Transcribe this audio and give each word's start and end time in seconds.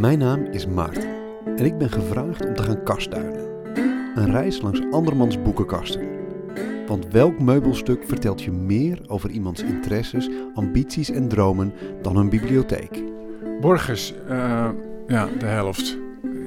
Mijn 0.00 0.18
naam 0.18 0.44
is 0.44 0.66
Maarten 0.66 1.08
en 1.56 1.64
ik 1.64 1.78
ben 1.78 1.90
gevraagd 1.90 2.46
om 2.46 2.54
te 2.54 2.62
gaan 2.62 2.82
kastduinen. 2.82 3.48
Een 4.14 4.30
reis 4.30 4.60
langs 4.60 4.80
andermans 4.90 5.42
boekenkasten. 5.42 6.08
Want 6.86 7.06
welk 7.08 7.40
meubelstuk 7.40 8.04
vertelt 8.06 8.42
je 8.42 8.50
meer 8.50 9.00
over 9.06 9.30
iemands 9.30 9.62
interesses, 9.62 10.28
ambities 10.54 11.10
en 11.10 11.28
dromen 11.28 11.72
dan 12.02 12.16
een 12.16 12.28
bibliotheek? 12.28 13.02
Borges, 13.60 14.14
uh, 14.28 14.68
ja, 15.06 15.28
de 15.38 15.46
helft. 15.46 15.98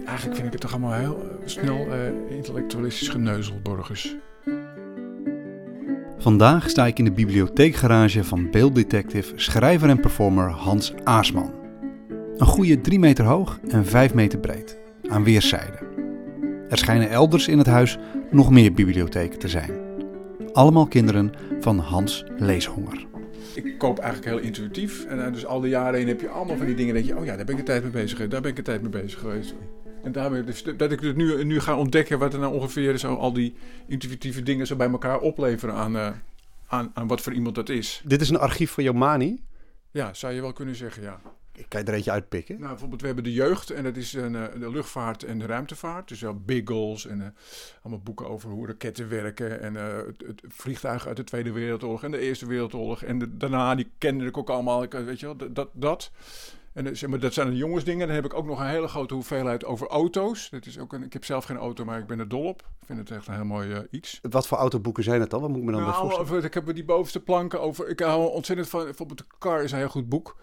Eigenlijk 0.05 0.35
vind 0.35 0.45
ik 0.47 0.51
het 0.51 0.61
toch 0.61 0.71
allemaal 0.71 0.93
heel 0.93 1.17
eh, 1.21 1.47
snel 1.47 1.87
uh, 1.87 2.35
intellectualistisch 2.35 3.09
geneuzel, 3.09 3.55
Borges. 3.63 4.15
Vandaag 6.17 6.69
sta 6.69 6.85
ik 6.85 6.99
in 6.99 7.05
de 7.05 7.11
bibliotheekgarage 7.11 8.23
van 8.23 8.51
beelddetective, 8.51 9.33
schrijver 9.35 9.89
en 9.89 9.99
performer 9.99 10.49
Hans 10.49 10.93
Aasman. 11.03 11.62
Een 12.37 12.45
goede 12.45 12.81
3 12.81 12.99
meter 12.99 13.25
hoog 13.25 13.59
en 13.69 13.85
5 13.85 14.13
meter 14.13 14.39
breed, 14.39 14.77
aan 15.09 15.23
weerszijden. 15.23 15.79
Er 16.69 16.77
schijnen 16.77 17.09
elders 17.09 17.47
in 17.47 17.57
het 17.57 17.67
huis 17.67 17.97
nog 18.31 18.51
meer 18.51 18.73
bibliotheken 18.73 19.39
te 19.39 19.47
zijn. 19.47 19.71
Allemaal 20.53 20.87
kinderen 20.87 21.31
van 21.59 21.79
Hans 21.79 22.23
Leeshonger. 22.37 23.05
Ik 23.55 23.77
koop 23.77 23.99
eigenlijk 23.99 24.33
heel 24.33 24.45
intuïtief. 24.45 25.05
En 25.05 25.33
dus 25.33 25.45
al 25.45 25.59
die 25.61 25.69
jaren 25.69 25.99
heen 25.99 26.07
heb 26.07 26.21
je 26.21 26.29
allemaal 26.29 26.57
van 26.57 26.65
die 26.65 26.75
dingen. 26.75 26.93
Dat 26.93 27.05
je, 27.05 27.17
oh 27.17 27.25
ja, 27.25 27.35
daar 27.35 27.45
ben 27.45 27.53
ik 27.53 27.59
een 27.59 27.65
tijd 27.65 27.83
mee 27.83 27.91
bezig 27.91 28.11
geweest. 28.11 28.31
Daar 28.31 28.41
ben 28.41 28.51
ik 28.51 28.57
een 28.57 28.63
tijd 28.63 28.81
mee 28.81 28.89
bezig 28.89 29.19
geweest. 29.19 29.55
En 30.03 30.11
daarmee, 30.11 30.43
dus 30.43 30.63
dat 30.77 30.91
ik 30.91 30.99
het 30.99 31.15
nu, 31.15 31.43
nu 31.43 31.59
ga 31.59 31.77
ontdekken 31.77 32.19
wat 32.19 32.33
er 32.33 32.39
nou 32.39 32.53
ongeveer 32.53 32.97
zo 32.97 33.15
al 33.15 33.33
die 33.33 33.55
intuïtieve 33.87 34.43
dingen 34.43 34.67
zo 34.67 34.75
bij 34.75 34.89
elkaar 34.89 35.19
opleveren 35.19 35.75
aan, 35.75 35.95
uh, 35.95 36.07
aan, 36.67 36.91
aan 36.93 37.07
wat 37.07 37.21
voor 37.21 37.33
iemand 37.33 37.55
dat 37.55 37.69
is. 37.69 38.01
Dit 38.05 38.21
is 38.21 38.29
een 38.29 38.39
archief 38.39 38.71
van 38.71 38.83
Jomani? 38.83 39.41
Ja, 39.91 40.13
zou 40.13 40.33
je 40.33 40.41
wel 40.41 40.53
kunnen 40.53 40.75
zeggen, 40.75 41.03
ja. 41.03 41.19
Kan 41.67 41.81
je 41.81 41.87
er 41.87 41.93
eentje 41.93 42.11
uitpikken? 42.11 42.55
Nou, 42.55 42.69
bijvoorbeeld, 42.69 43.01
we 43.01 43.07
hebben 43.07 43.23
de 43.23 43.33
jeugd 43.33 43.69
en 43.69 43.83
dat 43.83 43.95
is 43.95 44.13
een, 44.13 44.31
de 44.31 44.69
luchtvaart 44.71 45.23
en 45.23 45.39
de 45.39 45.45
ruimtevaart. 45.45 46.07
Dus 46.07 46.21
wel 46.21 46.39
Biggles 46.39 47.05
en 47.05 47.19
uh, 47.19 47.25
allemaal 47.81 48.03
boeken 48.03 48.29
over 48.29 48.49
hoe 48.49 48.67
raketten 48.67 49.09
werken. 49.09 49.61
En 49.61 49.73
uh, 49.73 49.97
het, 50.27 50.41
vliegtuig 50.47 51.07
uit 51.07 51.17
de 51.17 51.23
Tweede 51.23 51.51
Wereldoorlog 51.51 52.03
en 52.03 52.11
de 52.11 52.19
Eerste 52.19 52.45
Wereldoorlog. 52.45 53.03
En 53.03 53.37
daarna, 53.37 53.75
die 53.75 53.91
kende 53.97 54.25
ik 54.25 54.37
ook 54.37 54.49
allemaal, 54.49 54.87
weet 54.87 55.19
je 55.19 55.25
wel, 55.25 55.53
dat. 55.53 55.69
dat. 55.73 56.11
En 56.73 56.87
eh, 56.87 56.95
zeg 56.95 57.09
maar, 57.09 57.19
dat 57.19 57.33
zijn 57.33 57.49
de 57.49 57.55
jongensdingen. 57.55 58.07
Dan 58.07 58.15
heb 58.15 58.25
ik 58.25 58.33
ook 58.33 58.45
nog 58.45 58.59
een 58.59 58.67
hele 58.67 58.87
grote 58.87 59.13
hoeveelheid 59.13 59.65
over 59.65 59.87
auto's. 59.87 60.49
Dat 60.49 60.65
is 60.65 60.79
ook 60.79 60.93
een, 60.93 61.03
ik 61.03 61.13
heb 61.13 61.25
zelf 61.25 61.45
geen 61.45 61.57
auto, 61.57 61.85
maar 61.85 61.99
ik 61.99 62.07
ben 62.07 62.19
er 62.19 62.27
dol 62.27 62.43
op. 62.43 62.59
Ik 62.59 62.85
vind 62.85 62.99
het 62.99 63.11
echt 63.11 63.27
een 63.27 63.33
heel 63.33 63.45
mooi 63.45 63.69
uh, 63.69 63.79
iets. 63.91 64.19
Wat 64.21 64.47
voor 64.47 64.57
autoboeken 64.57 65.03
zijn 65.03 65.21
het 65.21 65.29
dan? 65.29 65.41
Wat 65.41 65.49
moet 65.49 65.59
ik 65.59 65.63
me 65.63 65.71
dan 65.71 65.81
nou, 65.81 66.09
voorstellen? 66.09 66.43
Ik 66.43 66.53
heb 66.53 66.73
die 66.73 66.83
bovenste 66.83 67.19
planken 67.19 67.61
over. 67.61 67.89
Ik 67.89 67.99
hou 67.99 68.31
ontzettend 68.31 68.69
van. 68.69 68.83
Bijvoorbeeld 68.83 69.19
de 69.19 69.25
Car 69.39 69.63
is 69.63 69.71
een 69.71 69.77
heel 69.77 69.89
goed 69.89 70.09
boek. 70.09 70.35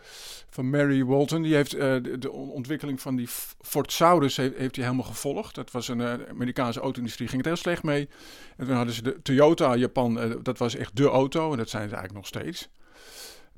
Van 0.51 0.71
Mary 0.71 1.05
Walton. 1.05 1.43
Die 1.43 1.55
heeft 1.55 1.75
uh, 1.75 1.81
de, 1.81 2.19
de, 2.19 2.31
ontwikkeling 2.31 3.01
van 3.01 3.17
die 3.17 3.29
Ford 3.61 3.93
Saurus 3.93 4.37
heeft, 4.37 4.57
heeft 4.57 4.77
hij 4.77 4.85
helemaal 4.85 5.07
gevolgd. 5.07 5.55
Dat 5.55 5.71
was 5.71 5.89
een 5.89 6.01
uh, 6.01 6.13
Amerikaanse 6.31 6.81
auto-industrie. 6.81 7.29
Ging 7.29 7.41
het 7.41 7.51
heel 7.51 7.61
slecht 7.61 7.83
mee. 7.83 8.09
En 8.57 8.67
toen 8.67 8.75
hadden 8.75 8.95
ze 8.95 9.03
de 9.03 9.23
Toyota 9.23 9.77
Japan. 9.77 10.39
dat 10.43 10.59
was 10.59 10.75
echt 10.75 10.97
de 10.97 11.09
auto. 11.09 11.51
En 11.51 11.57
dat 11.57 11.69
zijn 11.69 11.89
ze 11.89 11.95
eigenlijk 11.95 12.15
nog 12.15 12.27
steeds. 12.27 12.69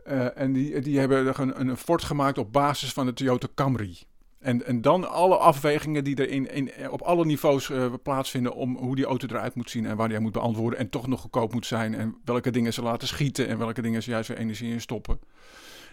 Uh, 0.06 0.38
en 0.38 0.52
die, 0.52 0.80
die 0.80 0.98
hebben 0.98 1.40
een, 1.40 1.60
een 1.60 1.76
fort 1.76 2.02
gemaakt 2.02 2.38
op 2.38 2.52
basis 2.52 2.92
van 2.92 3.06
de 3.06 3.12
Toyota 3.12 3.48
Camry. 3.54 3.98
En, 4.42 4.66
en 4.66 4.80
dan 4.80 5.10
alle 5.10 5.36
afwegingen 5.36 6.04
die 6.04 6.16
er 6.16 6.28
in, 6.28 6.54
in, 6.54 6.90
op 6.90 7.00
alle 7.02 7.24
niveaus 7.24 7.68
uh, 7.68 7.92
plaatsvinden 8.02 8.54
om 8.54 8.76
hoe 8.76 8.96
die 8.96 9.04
auto 9.04 9.26
eruit 9.26 9.54
moet 9.54 9.70
zien 9.70 9.86
en 9.86 9.96
waar 9.96 10.08
die 10.08 10.20
moet 10.20 10.32
beantwoorden 10.32 10.78
en 10.78 10.88
toch 10.88 11.06
nog 11.06 11.20
goedkoop 11.20 11.52
moet 11.52 11.66
zijn 11.66 11.94
en 11.94 12.16
welke 12.24 12.50
dingen 12.50 12.72
ze 12.72 12.82
laten 12.82 13.08
schieten 13.08 13.48
en 13.48 13.58
welke 13.58 13.82
dingen 13.82 14.02
ze 14.02 14.10
juist 14.10 14.28
weer 14.28 14.38
energie 14.38 14.72
in 14.72 14.80
stoppen. 14.80 15.20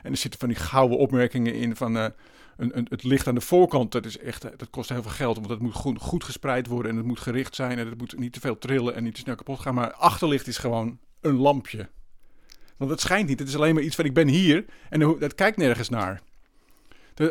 En 0.03 0.11
er 0.11 0.17
zitten 0.17 0.39
van 0.39 0.49
die 0.49 0.57
gouden 0.57 0.97
opmerkingen 0.97 1.53
in 1.53 1.75
van 1.75 1.95
uh, 1.95 2.05
een, 2.57 2.77
een, 2.77 2.87
het 2.89 3.03
licht 3.03 3.27
aan 3.27 3.35
de 3.35 3.41
voorkant, 3.41 3.91
dat, 3.91 4.05
is 4.05 4.17
echt, 4.17 4.41
dat 4.41 4.69
kost 4.69 4.89
heel 4.89 5.01
veel 5.01 5.11
geld, 5.11 5.35
want 5.35 5.47
dat 5.47 5.59
moet 5.59 5.73
goed, 5.73 6.01
goed 6.01 6.23
gespreid 6.23 6.67
worden 6.67 6.91
en 6.91 6.97
het 6.97 7.05
moet 7.05 7.19
gericht 7.19 7.55
zijn 7.55 7.77
en 7.77 7.87
het 7.87 7.97
moet 7.97 8.19
niet 8.19 8.33
te 8.33 8.39
veel 8.39 8.57
trillen 8.57 8.95
en 8.95 9.03
niet 9.03 9.13
te 9.13 9.19
snel 9.19 9.35
kapot 9.35 9.59
gaan. 9.59 9.73
Maar 9.73 9.93
achterlicht 9.93 10.47
is 10.47 10.57
gewoon 10.57 10.99
een 11.21 11.35
lampje. 11.35 11.89
Want 12.79 12.91
het 12.91 13.01
schijnt 13.01 13.27
niet. 13.27 13.39
Het 13.39 13.47
is 13.47 13.55
alleen 13.55 13.73
maar 13.73 13.83
iets 13.83 13.95
van 13.95 14.05
ik 14.05 14.13
ben 14.13 14.27
hier 14.27 14.65
en 14.89 14.99
dat 15.19 15.35
kijkt 15.35 15.57
nergens 15.57 15.89
naar. 15.89 16.21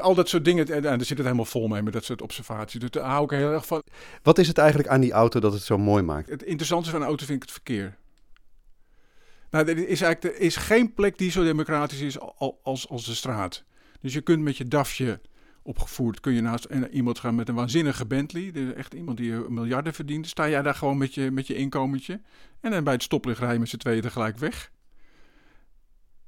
Al 0.01 0.15
dat 0.15 0.29
soort 0.29 0.45
dingen, 0.45 0.67
en 0.67 0.83
daar 0.83 0.99
zit 0.99 1.09
het 1.09 1.19
helemaal 1.19 1.45
vol 1.45 1.69
mee 1.69 1.83
met 1.83 1.93
dat 1.93 2.05
soort 2.05 2.23
observaties. 2.23 2.81
Dus 2.81 2.91
daar 2.91 3.05
hou 3.05 3.25
ik 3.25 3.31
heel 3.31 3.53
erg 3.53 3.67
van. 3.67 3.83
Wat 4.23 4.39
is 4.39 4.49
het 4.49 4.59
eigenlijk 4.59 4.89
aan 4.89 5.01
die 5.01 5.13
auto 5.13 5.41
dat 5.41 5.53
het 5.53 5.63
zo 5.63 5.79
mooi 5.79 6.03
maakt? 6.03 6.31
Het 6.31 6.43
interessante 6.43 6.91
van 6.91 7.01
een 7.01 7.07
auto 7.07 7.25
vind 7.25 7.37
ik 7.37 7.43
het 7.43 7.53
verkeer. 7.53 7.97
Nou, 9.51 9.69
er 9.69 9.89
is 9.89 10.01
eigenlijk 10.01 10.37
er 10.37 10.43
is 10.43 10.57
geen 10.57 10.95
plek 10.95 11.19
die 11.19 11.31
zo 11.31 11.45
democratisch 11.45 12.01
is 12.01 12.19
als, 12.63 12.89
als 12.89 13.05
de 13.05 13.15
straat. 13.15 13.65
Dus 14.01 14.13
je 14.13 14.21
kunt 14.21 14.43
met 14.43 14.57
je 14.57 14.65
dafje 14.65 15.21
opgevoerd, 15.63 16.21
kun 16.21 16.33
je 16.33 16.41
naast 16.41 16.69
iemand 16.91 17.19
gaan 17.19 17.35
met 17.35 17.49
een 17.49 17.55
waanzinnige 17.55 18.07
Bentley. 18.07 18.51
Er 18.55 18.69
is 18.69 18.75
echt 18.75 18.95
iemand 18.95 19.17
die 19.17 19.33
miljarden 19.33 19.95
verdient. 19.95 20.27
Sta 20.27 20.49
jij 20.49 20.63
daar 20.63 20.75
gewoon 20.75 20.99
met 20.99 21.15
je, 21.15 21.31
met 21.31 21.47
je 21.47 21.55
inkomentje. 21.55 22.21
En 22.61 22.71
dan 22.71 22.85
bij 22.85 22.93
het 22.93 23.03
stoplicht 23.03 23.39
rij 23.39 23.53
je 23.53 23.59
met 23.59 23.69
z'n 23.69 23.77
tweeën 23.77 24.03
tegelijk 24.03 24.39
weg. 24.39 24.71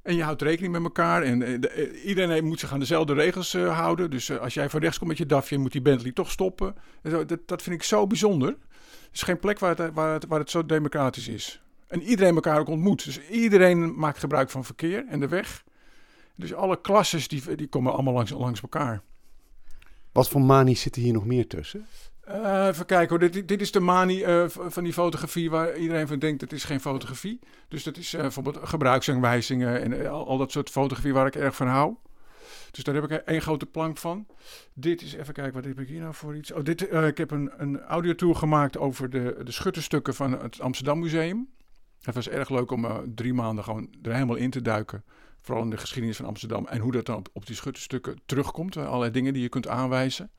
En 0.02 0.16
je 0.16 0.22
houdt 0.22 0.42
rekening 0.42 0.72
met 0.72 0.82
elkaar. 0.82 1.22
En 1.22 1.42
eh, 1.42 1.82
eh, 1.82 2.04
iedereen 2.04 2.44
moet 2.44 2.60
zich 2.60 2.72
aan 2.72 2.78
dezelfde 2.78 3.14
regels 3.14 3.54
uh, 3.54 3.78
houden. 3.78 4.10
Dus 4.10 4.38
als 4.38 4.54
jij 4.54 4.70
van 4.70 4.80
rechts 4.80 4.98
komt 4.98 5.10
met 5.10 5.18
je 5.18 5.26
dafje, 5.26 5.58
moet 5.58 5.72
die 5.72 5.82
Bentley 5.82 6.12
toch 6.12 6.30
stoppen. 6.30 6.74
Dat, 7.02 7.38
dat 7.46 7.62
vind 7.62 7.76
ik 7.76 7.82
zo 7.82 8.06
bijzonder. 8.06 8.48
Er 8.48 9.08
is 9.12 9.22
geen 9.22 9.38
plek 9.38 9.58
waar 9.58 9.76
het, 9.76 9.94
waar, 9.94 10.12
het, 10.12 10.26
waar 10.26 10.38
het 10.38 10.50
zo 10.50 10.66
democratisch 10.66 11.28
is. 11.28 11.62
En 11.88 12.02
iedereen 12.02 12.34
elkaar 12.34 12.58
ook 12.58 12.68
ontmoet. 12.68 13.04
Dus 13.04 13.20
iedereen 13.28 13.98
maakt 13.98 14.18
gebruik 14.18 14.50
van 14.50 14.64
verkeer 14.64 15.04
en 15.08 15.20
de 15.20 15.28
weg. 15.28 15.64
Dus 16.34 16.54
alle 16.54 16.80
klasses 16.80 17.28
die, 17.28 17.54
die 17.54 17.68
komen 17.68 17.92
allemaal 17.92 18.14
langs, 18.14 18.30
langs 18.30 18.62
elkaar. 18.62 19.02
Wat 20.12 20.28
voor 20.28 20.40
manies 20.40 20.80
zitten 20.80 21.02
hier 21.02 21.12
nog 21.12 21.24
meer 21.24 21.46
tussen? 21.46 21.86
Uh, 22.34 22.66
even 22.66 22.86
kijken 22.86 23.08
hoor. 23.08 23.30
Dit, 23.30 23.48
dit 23.48 23.60
is 23.60 23.72
de 23.72 23.80
manie 23.80 24.24
uh, 24.24 24.44
van 24.48 24.84
die 24.84 24.92
fotografie 24.92 25.50
waar 25.50 25.76
iedereen 25.76 26.06
van 26.08 26.18
denkt 26.18 26.40
het 26.40 26.52
is 26.52 26.64
geen 26.64 26.80
fotografie. 26.80 27.38
Dus 27.68 27.82
dat 27.82 27.96
is 27.96 28.14
uh, 28.14 28.20
bijvoorbeeld 28.20 28.58
gebruiksaanwijzingen 28.62 29.80
en 29.82 30.08
al, 30.10 30.26
al, 30.26 30.38
dat 30.38 30.52
soort 30.52 30.70
fotografie 30.70 31.12
waar 31.12 31.26
ik 31.26 31.34
erg 31.34 31.56
van 31.56 31.66
hou. 31.66 31.94
Dus 32.70 32.84
daar 32.84 32.94
heb 32.94 33.10
ik 33.10 33.10
één 33.10 33.42
grote 33.42 33.66
plank 33.66 33.98
van. 33.98 34.26
Dit 34.74 35.02
is, 35.02 35.14
even 35.14 35.34
kijken, 35.34 35.54
wat 35.54 35.64
heb 35.64 35.80
ik 35.80 35.88
hier 35.88 36.00
nou 36.00 36.14
voor 36.14 36.36
iets? 36.36 36.52
Oh, 36.52 36.64
dit, 36.64 36.92
ik 36.92 37.18
heb 37.18 37.30
een, 37.30 37.50
een 37.56 37.80
audiotour 37.80 38.36
gemaakt 38.36 38.78
over 38.78 39.10
de, 39.10 39.40
de 39.44 39.52
schutterstukken 39.52 40.14
van 40.14 40.32
het 40.40 40.60
Amsterdam 40.60 40.98
Museum. 40.98 41.48
Het 42.00 42.14
was 42.14 42.28
erg 42.28 42.50
leuk 42.50 42.70
om 42.70 42.86
drie 43.14 43.34
maanden 43.34 43.64
gewoon 43.64 43.88
er 44.02 44.12
helemaal 44.12 44.36
in 44.36 44.50
te 44.50 44.62
duiken. 44.62 45.04
Vooral 45.40 45.64
in 45.64 45.70
de 45.70 45.76
geschiedenis 45.76 46.16
van 46.16 46.26
Amsterdam 46.26 46.66
en 46.66 46.80
hoe 46.80 46.92
dat 46.92 47.06
dan 47.06 47.16
op, 47.16 47.28
op 47.32 47.46
die 47.46 47.56
schutterstukken 47.56 48.20
terugkomt. 48.26 48.76
Allerlei 48.76 49.10
dingen 49.10 49.32
die 49.32 49.42
je 49.42 49.48
kunt 49.48 49.68
aanwijzen. 49.68 50.30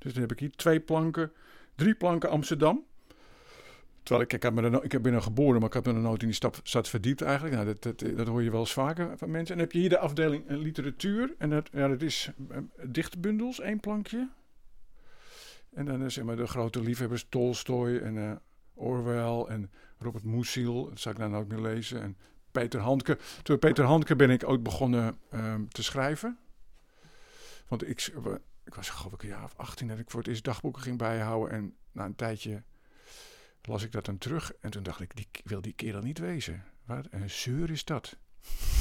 Dus 0.00 0.12
dan 0.12 0.22
heb 0.22 0.32
ik 0.32 0.38
hier 0.38 0.50
twee 0.50 0.80
planken, 0.80 1.32
drie 1.74 1.94
planken 1.94 2.30
Amsterdam. 2.30 2.84
Terwijl 4.02 4.26
ik, 4.26 4.32
ik, 4.32 4.42
heb 4.42 4.54
me 4.54 4.82
ik 4.82 5.02
ben 5.02 5.22
geboren, 5.22 5.60
maar 5.60 5.68
ik 5.68 5.74
heb 5.74 5.86
me 5.86 5.92
er 5.92 6.00
nooit 6.00 6.20
in 6.20 6.26
die 6.26 6.36
stad, 6.36 6.60
stad 6.62 6.88
verdiept 6.88 7.22
eigenlijk. 7.22 7.54
Nou, 7.54 7.66
dat, 7.66 7.82
dat, 7.82 8.16
dat, 8.16 8.26
hoor 8.26 8.42
je 8.42 8.50
wel 8.50 8.60
eens 8.60 8.72
vaker 8.72 9.18
van 9.18 9.30
mensen. 9.30 9.54
En 9.54 9.60
dan 9.60 9.66
heb 9.66 9.72
je 9.72 9.78
hier 9.78 9.88
de 9.88 9.98
afdeling 9.98 10.48
eh, 10.48 10.56
literatuur. 10.56 11.34
En 11.38 11.50
dat, 11.50 11.68
ja, 11.72 11.88
dat 11.88 12.02
is 12.02 12.30
uh, 12.50 12.56
dichtbundels, 12.82 13.60
één 13.60 13.80
plankje. 13.80 14.28
En 15.72 15.84
dan 15.84 16.02
uh, 16.02 16.08
zeg 16.08 16.24
maar 16.24 16.36
de 16.36 16.46
grote 16.46 16.82
liefhebbers 16.82 17.26
Tolstoy 17.28 17.96
en 17.96 18.16
uh, 18.16 18.32
Orwell 18.74 19.44
en 19.48 19.70
Robert 19.98 20.24
Musil. 20.24 20.88
Dat 20.88 21.00
zou 21.00 21.14
ik 21.14 21.20
nou 21.20 21.32
nooit 21.32 21.48
meer 21.48 21.60
lezen. 21.60 22.02
En 22.02 22.16
Peter 22.50 22.80
Handke. 22.80 23.18
Toen 23.42 23.58
Peter 23.58 23.84
Handke 23.84 24.16
ben 24.16 24.30
ik 24.30 24.48
ook 24.48 24.62
begonnen 24.62 25.18
ehm, 25.30 25.66
te 25.68 25.82
schrijven. 25.82 26.38
Want 27.68 27.88
ik, 27.88 28.12
ik 28.64 28.74
was 28.74 28.88
geloof 28.88 29.12
ik 29.12 29.22
een 29.22 29.28
jaar 29.28 29.44
of 29.44 29.54
18 29.56 29.88
dat 29.88 29.98
ik 29.98 30.10
voor 30.10 30.20
het 30.20 30.28
eerst 30.28 30.44
dagboeken 30.44 30.82
ging 30.82 30.98
bijhouden. 30.98 31.56
En 31.56 31.76
na 31.92 32.04
een 32.04 32.14
tijdje 32.14 32.62
las 33.62 33.82
ik 33.82 33.92
dat 33.92 34.04
dan 34.04 34.18
terug. 34.18 34.52
En 34.60 34.70
toen 34.70 34.82
dacht 34.82 35.00
ik, 35.00 35.16
die, 35.16 35.28
wil 35.44 35.60
die 35.60 35.72
kerel 35.72 36.02
niet 36.02 36.18
wezen. 36.18 36.64
Wat 36.84 37.06
een 37.10 37.30
zeur 37.30 37.70
is 37.70 37.84
dat. 37.84 38.16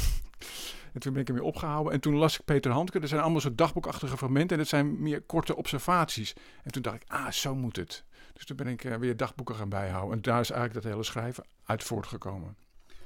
en 0.94 1.00
toen 1.00 1.14
ben 1.14 1.22
ik 1.22 1.28
hem 1.28 1.36
weer 1.36 1.46
opgehouden. 1.46 1.94
En 1.94 2.00
toen 2.00 2.16
las 2.16 2.40
ik 2.40 2.46
Peter 2.46 2.72
Handke. 2.72 3.00
Er 3.00 3.08
zijn 3.08 3.22
allemaal 3.22 3.42
zo 3.42 3.56
dagboekachtige 3.56 4.18
fragmenten. 4.18 4.56
En 4.56 4.62
het 4.62 4.70
zijn 4.70 5.02
meer 5.02 5.22
korte 5.22 5.56
observaties. 5.56 6.34
En 6.64 6.72
toen 6.72 6.82
dacht 6.82 6.96
ik, 6.96 7.04
ah, 7.08 7.32
zo 7.32 7.56
moet 7.56 7.76
het. 7.76 8.04
Dus 8.34 8.46
toen 8.46 8.58
ben 8.58 8.68
ik 8.68 8.84
uh, 8.84 8.96
weer 8.96 9.18
dagboeken 9.18 9.56
gaan 9.56 9.70
bijhouden. 9.70 10.16
En 10.16 10.22
daar 10.22 10.40
is 10.40 10.52
eigenlijk 10.52 10.84
dat 10.84 10.92
hele 10.92 11.04
schrijven 11.04 11.46
uit 11.64 11.84
voortgekomen. 11.84 12.56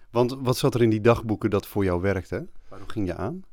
Want 0.10 0.36
wat 0.40 0.58
zat 0.58 0.76
er 0.76 0.82
in 0.82 0.90
die 0.90 1.02
dagboeken 1.02 1.50
dat 1.50 1.68
voor 1.68 1.84
jou 1.84 2.02
werkte? 2.02 2.48
Waarom 2.68 2.88
ging 2.88 3.08
je 3.08 3.16
aan? 3.16 3.44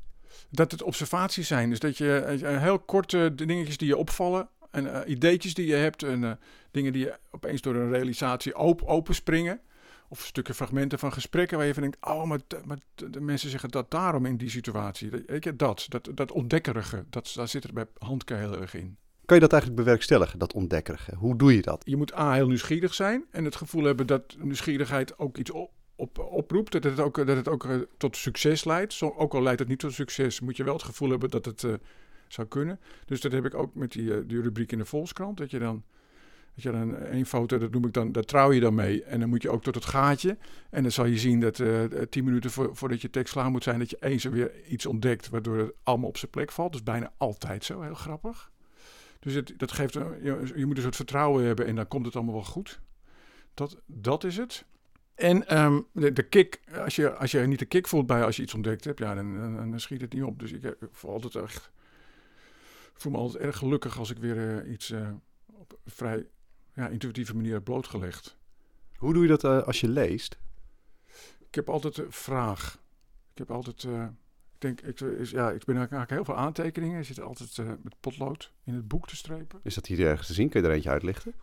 Dat 0.49 0.71
het 0.71 0.83
observaties 0.83 1.47
zijn. 1.47 1.69
Dus 1.69 1.79
dat 1.79 1.97
je 1.97 2.39
uh, 2.41 2.61
heel 2.61 2.79
korte 2.79 3.35
dingetjes 3.35 3.77
die 3.77 3.87
je 3.87 3.97
opvallen 3.97 4.49
en 4.71 4.85
uh, 4.85 4.99
ideetjes 5.05 5.53
die 5.53 5.67
je 5.67 5.75
hebt 5.75 6.03
en 6.03 6.21
uh, 6.21 6.31
dingen 6.71 6.93
die 6.93 7.05
je 7.05 7.17
opeens 7.31 7.61
door 7.61 7.75
een 7.75 7.91
realisatie 7.91 8.57
op, 8.57 8.81
openspringen. 8.81 9.59
Of 10.07 10.25
stukken 10.25 10.55
fragmenten 10.55 10.99
van 10.99 11.13
gesprekken 11.13 11.57
waar 11.57 11.67
je 11.67 11.73
van 11.73 11.81
denkt, 11.81 12.05
oh, 12.05 12.23
maar, 12.23 12.39
maar 12.65 12.77
de 12.95 13.21
mensen 13.21 13.49
zeggen 13.49 13.69
dat 13.69 13.91
daarom 13.91 14.25
in 14.25 14.37
die 14.37 14.49
situatie. 14.49 15.09
Weet 15.25 15.43
je, 15.43 15.55
dat, 15.55 15.85
dat, 15.89 16.09
dat 16.13 16.31
ontdekkerige, 16.31 17.05
dat, 17.09 17.31
daar 17.35 17.47
zit 17.47 17.63
er 17.63 17.73
bij 17.73 17.85
Handke 17.97 18.33
heel 18.33 18.61
erg 18.61 18.73
in. 18.73 18.97
Kan 19.25 19.35
je 19.35 19.41
dat 19.41 19.51
eigenlijk 19.51 19.83
bewerkstelligen, 19.83 20.39
dat 20.39 20.53
ontdekkerige? 20.53 21.15
Hoe 21.15 21.35
doe 21.35 21.55
je 21.55 21.61
dat? 21.61 21.81
Je 21.85 21.97
moet 21.97 22.15
A, 22.15 22.33
heel 22.33 22.47
nieuwsgierig 22.47 22.93
zijn 22.93 23.25
en 23.29 23.45
het 23.45 23.55
gevoel 23.55 23.83
hebben 23.83 24.07
dat 24.07 24.35
nieuwsgierigheid 24.39 25.19
ook 25.19 25.37
iets 25.37 25.51
op, 26.01 26.17
op, 26.19 26.31
oproept. 26.31 26.71
Dat 26.71 26.83
het 26.83 26.99
ook, 26.99 27.15
dat 27.15 27.37
het 27.37 27.47
ook 27.47 27.63
uh, 27.65 27.75
tot 27.97 28.17
succes 28.17 28.63
leidt. 28.63 29.01
Ook 29.01 29.33
al 29.33 29.41
leidt 29.41 29.59
het 29.59 29.67
niet 29.67 29.79
tot 29.79 29.93
succes, 29.93 30.39
moet 30.39 30.57
je 30.57 30.63
wel 30.63 30.73
het 30.73 30.83
gevoel 30.83 31.09
hebben 31.09 31.29
dat 31.29 31.45
het, 31.45 31.63
uh, 31.63 31.73
zou 32.27 32.47
kunnen. 32.47 32.79
Dus 33.05 33.21
dat 33.21 33.31
heb 33.31 33.45
ik 33.45 33.53
ook 33.53 33.75
met 33.75 33.91
die, 33.91 34.13
eh, 34.13 34.19
die 34.25 34.41
rubriek 34.41 34.71
in 34.71 34.77
de 34.77 34.85
Volkskrant. 34.85 35.37
Dat 35.37 35.51
je 35.51 35.59
dan, 35.59 35.83
dat 36.53 36.63
je 36.63 36.71
dan 36.71 36.97
één 36.97 37.25
foto, 37.25 37.57
dat 37.57 37.71
noem 37.71 37.85
ik 37.85 37.93
dan, 37.93 38.11
daar 38.11 38.23
trouw 38.23 38.51
je 38.51 38.59
dan 38.59 38.75
mee. 38.75 39.03
En 39.03 39.19
dan 39.19 39.29
moet 39.29 39.41
je 39.41 39.49
ook 39.49 39.63
tot 39.63 39.75
het 39.75 39.85
gaatje. 39.85 40.37
En 40.69 40.81
dan 40.81 40.91
zal 40.91 41.05
je 41.05 41.17
zien 41.17 41.39
dat 41.39 41.59
eh, 41.59 41.83
tien 42.09 42.23
minuten 42.23 42.51
voor, 42.51 42.75
voordat 42.75 43.01
je 43.01 43.09
tekst 43.09 43.33
klaar 43.33 43.51
moet 43.51 43.63
zijn, 43.63 43.79
dat 43.79 43.89
je 43.89 43.97
eens 43.99 44.23
weer 44.23 44.65
iets 44.65 44.85
ontdekt, 44.85 45.29
waardoor 45.29 45.57
het 45.57 45.73
allemaal 45.83 46.09
op 46.09 46.17
zijn 46.17 46.31
plek 46.31 46.51
valt. 46.51 46.75
Is 46.75 46.83
bijna 46.83 47.11
altijd 47.17 47.63
zo, 47.63 47.81
heel 47.81 47.93
grappig. 47.93 48.51
Dus 49.19 49.41
dat 49.57 49.71
geeft, 49.71 49.93
je, 49.93 50.51
je 50.55 50.65
moet 50.65 50.75
een 50.77 50.83
soort 50.83 50.95
vertrouwen 50.95 51.45
hebben 51.45 51.65
en 51.65 51.75
dan 51.75 51.87
komt 51.87 52.05
het 52.05 52.15
allemaal 52.15 52.33
wel 52.33 52.43
goed. 52.43 52.79
Dat, 53.53 53.81
dat 53.85 54.23
is 54.23 54.37
het. 54.37 54.65
En 55.21 55.47
ehm, 55.47 55.81
de, 55.91 56.13
de 56.13 56.23
kick, 56.23 56.61
als 56.83 56.95
je, 56.95 57.15
als 57.15 57.31
je 57.31 57.39
niet 57.39 57.59
de 57.59 57.65
kick 57.65 57.87
voelt 57.87 58.07
bij 58.07 58.23
als 58.23 58.35
je 58.35 58.41
iets 58.41 58.53
ontdekt 58.53 58.83
hebt, 58.83 58.99
ja, 58.99 59.15
dan, 59.15 59.37
dan, 59.37 59.69
dan 59.69 59.79
schiet 59.79 60.01
het 60.01 60.13
niet 60.13 60.23
op. 60.23 60.39
Dus 60.39 60.51
ik, 60.51 60.63
eh, 60.63 60.69
ik 60.69 60.89
voel 60.91 61.11
altijd 61.11 61.35
echt, 61.35 61.71
voel 62.93 63.11
me 63.11 63.17
altijd 63.17 63.43
erg 63.43 63.57
gelukkig 63.57 63.99
als 63.99 64.09
ik 64.09 64.17
weer 64.17 64.59
eh, 64.59 64.71
iets 64.71 64.91
eh, 64.91 65.09
op 65.45 65.79
een 65.83 65.91
vrij 65.91 66.27
ja, 66.73 66.87
intuïtieve 66.87 67.35
manier 67.35 67.53
heb 67.53 67.63
blootgelegd. 67.63 68.37
Hoe 68.95 69.13
doe 69.13 69.21
je 69.21 69.37
dat 69.37 69.65
als 69.65 69.79
je 69.79 69.87
leest? 69.87 70.39
Ik 71.39 71.55
heb 71.55 71.69
altijd 71.69 71.97
een 71.97 72.11
vraag. 72.11 72.79
Ik 73.31 73.37
heb 73.37 73.51
altijd, 73.51 73.83
ik 73.83 74.57
denk, 74.57 74.81
ik, 74.81 74.99
is, 74.99 75.29
ja, 75.29 75.51
ik 75.51 75.65
ben 75.65 75.75
eigenlijk 75.75 76.09
heel 76.09 76.25
veel 76.25 76.37
aantekeningen. 76.37 76.97
Je 76.97 77.03
zit 77.03 77.21
altijd 77.21 77.57
met 77.83 77.95
potlood 77.99 78.53
in 78.63 78.73
het 78.73 78.87
boek 78.87 79.07
te 79.07 79.15
strepen. 79.15 79.59
Is 79.63 79.75
dat 79.75 79.85
hier 79.85 80.07
ergens 80.07 80.27
te 80.27 80.33
zien? 80.33 80.49
Kun 80.49 80.61
je 80.61 80.67
er 80.67 80.73
eentje 80.73 80.89
uitlichten? 80.89 81.33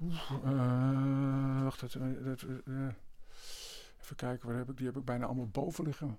Wacht, 1.62 1.80
dat, 1.80 1.96
dat, 2.24 2.44
even 4.08 4.28
kijken, 4.28 4.48
waar 4.48 4.58
heb 4.58 4.70
ik 4.70 4.76
die? 4.76 4.86
Heb 4.86 4.96
ik 4.96 5.04
bijna 5.04 5.26
allemaal 5.26 5.48
boven 5.48 5.84
liggen. 5.84 6.18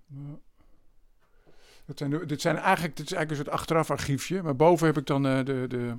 Dat 1.85 1.97
zijn, 1.97 2.27
dit, 2.27 2.41
zijn 2.41 2.57
eigenlijk, 2.57 2.95
dit 2.95 3.05
is 3.05 3.11
eigenlijk 3.13 3.29
een 3.29 3.45
soort 3.45 3.59
achteraf 3.59 3.91
archiefje. 3.91 4.43
Maar 4.43 4.55
boven 4.55 4.87
heb 4.87 4.97
ik 4.97 5.05
dan 5.05 5.25
eh, 5.27 5.45
de, 5.45 5.65
de, 5.67 5.97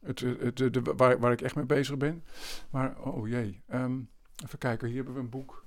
het, 0.00 0.22
eh, 0.22 0.30
het, 0.40 0.56
de, 0.56 0.82
waar, 0.96 1.18
waar 1.18 1.32
ik 1.32 1.40
echt 1.40 1.54
mee 1.54 1.64
bezig 1.64 1.96
ben. 1.96 2.24
Maar, 2.70 3.00
oh 3.00 3.28
jee. 3.28 3.62
Ehm, 3.68 4.00
even 4.44 4.58
kijken, 4.58 4.88
hier 4.88 4.96
hebben 4.96 5.14
we 5.14 5.20
een 5.20 5.28
boek 5.28 5.64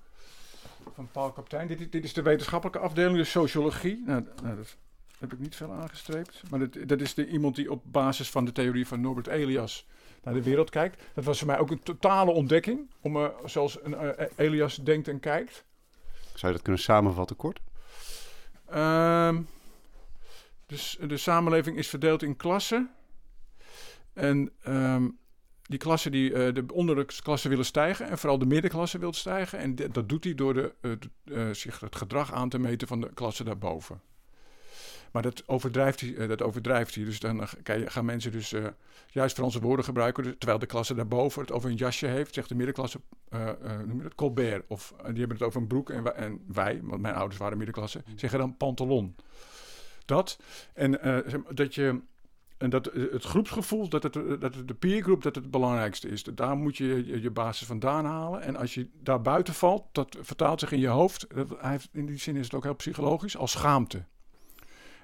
van 0.93 1.11
Paul 1.11 1.31
Kaptein. 1.31 1.67
Dit, 1.67 1.91
dit 1.91 2.03
is 2.03 2.13
de 2.13 2.21
wetenschappelijke 2.21 2.79
afdeling, 2.79 3.17
de 3.17 3.23
sociologie. 3.23 4.03
Nou, 4.05 4.27
nou, 4.43 4.55
dat 4.55 4.77
heb 5.19 5.33
ik 5.33 5.39
niet 5.39 5.55
veel 5.55 5.71
aangestreept. 5.71 6.49
Maar 6.49 6.59
dat, 6.59 6.77
dat 6.87 7.01
is 7.01 7.13
de, 7.13 7.27
iemand 7.27 7.55
die 7.55 7.71
op 7.71 7.83
basis 7.85 8.29
van 8.29 8.45
de 8.45 8.51
theorie 8.51 8.87
van 8.87 9.01
Norbert 9.01 9.27
Elias 9.27 9.87
naar 10.27 10.41
de 10.41 10.49
wereld 10.49 10.69
kijkt. 10.69 11.03
Dat 11.13 11.23
was 11.23 11.37
voor 11.37 11.47
mij 11.47 11.57
ook 11.57 11.71
een 11.71 11.83
totale 11.83 12.31
ontdekking. 12.31 12.91
Om, 13.01 13.15
eh, 13.15 13.27
zoals 13.45 13.83
een, 13.83 13.93
eh, 13.93 14.27
Elias 14.35 14.75
denkt 14.75 15.07
en 15.07 15.19
kijkt. 15.19 15.65
Zou 16.33 16.47
je 16.47 16.51
dat 16.51 16.61
kunnen 16.61 16.81
samenvatten 16.81 17.35
kort? 17.35 17.59
Dus 20.65 20.97
de 21.07 21.17
samenleving 21.17 21.77
is 21.77 21.87
verdeeld 21.87 22.23
in 22.23 22.35
klassen. 22.35 22.91
En 24.13 24.51
ehm, 24.61 25.07
die 25.67 25.79
klassen 25.79 26.11
die 26.11 26.33
eh, 26.33 26.53
de 26.53 26.65
onderklassen 26.73 27.49
willen 27.49 27.65
stijgen. 27.65 28.07
En 28.07 28.17
vooral 28.17 28.39
de 28.39 28.45
middenklasse 28.45 28.97
wil 28.97 29.13
stijgen. 29.13 29.59
En 29.59 29.75
dat 29.75 30.09
doet 30.09 30.23
hij 30.23 30.35
door 30.35 30.53
de, 30.53 30.73
eh, 30.81 30.91
eh, 31.47 31.53
zich 31.53 31.79
het 31.79 31.95
gedrag 31.95 32.33
aan 32.33 32.49
te 32.49 32.59
meten 32.59 32.87
van 32.87 33.01
de 33.01 33.13
klasse 33.13 33.43
daarboven. 33.43 34.01
Maar 35.17 35.25
dat 35.25 35.47
overdrijft 35.47 36.01
hij. 36.01 36.15
eh, 36.15 36.27
dat 36.27 36.41
overdrijft 36.41 36.95
hij. 36.95 37.03
Dus 37.03 37.19
dan 37.19 37.41
eh, 37.63 37.81
gaan 37.85 38.05
mensen 38.05 38.31
dus 38.31 38.53
eh, 38.53 38.65
juist 39.07 39.35
Franse 39.35 39.59
woorden 39.59 39.85
gebruiken. 39.85 40.23
dus- 40.23 40.35
Terwijl 40.37 40.59
de 40.59 40.65
klasse 40.65 40.93
daarboven 40.93 41.41
het 41.41 41.51
over 41.51 41.69
een 41.69 41.75
jasje 41.75 42.05
heeft. 42.07 42.33
Zegt 42.33 42.49
de 42.49 42.55
middenklasse, 42.55 42.99
noem 43.85 43.97
je 43.97 44.03
dat, 44.03 44.15
Colbert. 44.15 44.65
Of 44.67 44.93
die 44.97 45.17
hebben 45.19 45.37
het 45.37 45.41
over 45.41 45.61
een 45.61 45.67
broek. 45.67 45.89
En 45.89 46.03
wij, 46.03 46.13
en 46.13 46.41
wij, 46.47 46.79
want 46.83 47.01
mijn 47.01 47.15
ouders 47.15 47.39
waren 47.39 47.57
middenklasse, 47.57 48.03
zeggen 48.15 48.39
dan 48.39 48.57
pantalon. 48.57 49.15
Dat. 50.05 50.39
En 50.73 50.99
dat 51.53 51.75
je... 51.75 52.01
En 52.57 52.69
dat 52.69 52.85
het 52.93 53.23
groepsgevoel, 53.23 53.89
dat 53.89 54.03
het, 54.03 54.13
dat 54.13 54.55
het 54.55 54.67
de 54.67 54.73
peergroep, 54.73 55.23
dat 55.23 55.35
het 55.35 55.43
het 55.43 55.53
belangrijkste 55.53 56.07
is. 56.07 56.23
Daar 56.23 56.57
moet 56.57 56.77
je 56.77 57.05
je, 57.05 57.21
je 57.21 57.31
basis 57.31 57.67
vandaan 57.67 58.05
halen. 58.05 58.41
En 58.41 58.55
als 58.55 58.73
je 58.73 58.89
daar 59.01 59.21
buiten 59.21 59.53
valt, 59.53 59.83
dat 59.91 60.17
vertaalt 60.21 60.59
zich 60.59 60.71
in 60.71 60.79
je 60.79 60.87
hoofd. 60.87 61.27
Dat, 61.35 61.49
hij 61.59 61.71
heeft, 61.71 61.89
in 61.91 62.05
die 62.05 62.17
zin 62.17 62.35
is 62.35 62.45
het 62.45 62.53
ook 62.53 62.63
heel 62.63 62.75
psychologisch, 62.75 63.37
als 63.37 63.51
schaamte. 63.51 64.05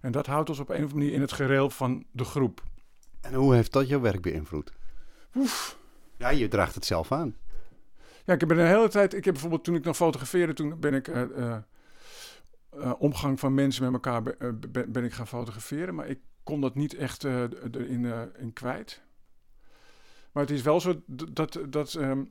En 0.03 0.11
dat 0.11 0.25
houdt 0.25 0.49
ons 0.49 0.59
op 0.59 0.69
een 0.69 0.75
of 0.75 0.81
andere 0.81 0.99
manier 0.99 1.13
in 1.13 1.21
het 1.21 1.31
gereel 1.31 1.69
van 1.69 2.05
de 2.11 2.23
groep. 2.23 2.63
En 3.21 3.33
hoe 3.33 3.53
heeft 3.55 3.71
dat 3.71 3.87
jouw 3.87 3.99
werk 4.01 4.21
beïnvloed? 4.21 4.73
Oef. 5.35 5.77
Ja, 6.17 6.29
je 6.29 6.47
draagt 6.47 6.75
het 6.75 6.85
zelf 6.85 7.11
aan. 7.11 7.35
Ja, 8.25 8.33
ik 8.33 8.39
heb 8.39 8.49
een 8.51 8.57
hele 8.59 8.89
tijd. 8.89 9.13
Ik 9.13 9.25
heb 9.25 9.33
bijvoorbeeld 9.33 9.63
toen 9.63 9.75
ik 9.75 9.83
nog 9.83 9.95
fotografeerde, 9.95 10.53
toen 10.53 10.79
ben 10.79 10.93
ik 10.93 11.07
eh, 11.07 11.21
eh, 11.21 11.57
eh, 12.69 12.93
omgang 12.97 13.39
van 13.39 13.53
mensen 13.53 13.83
met 13.83 13.93
elkaar 13.93 14.23
be- 14.23 14.53
ben, 14.71 14.91
ben 14.91 15.03
ik 15.03 15.13
gaan 15.13 15.27
fotograferen, 15.27 15.95
maar 15.95 16.07
ik 16.07 16.19
kon 16.43 16.61
dat 16.61 16.75
niet 16.75 16.95
echt 16.95 17.23
erin 17.23 18.05
in 18.37 18.53
kwijt. 18.53 19.01
Maar 20.31 20.43
het 20.43 20.51
is 20.51 20.61
wel 20.61 20.79
zo 20.79 21.01
dat 21.07 21.59
dat 21.69 21.93
ehm, 21.93 22.23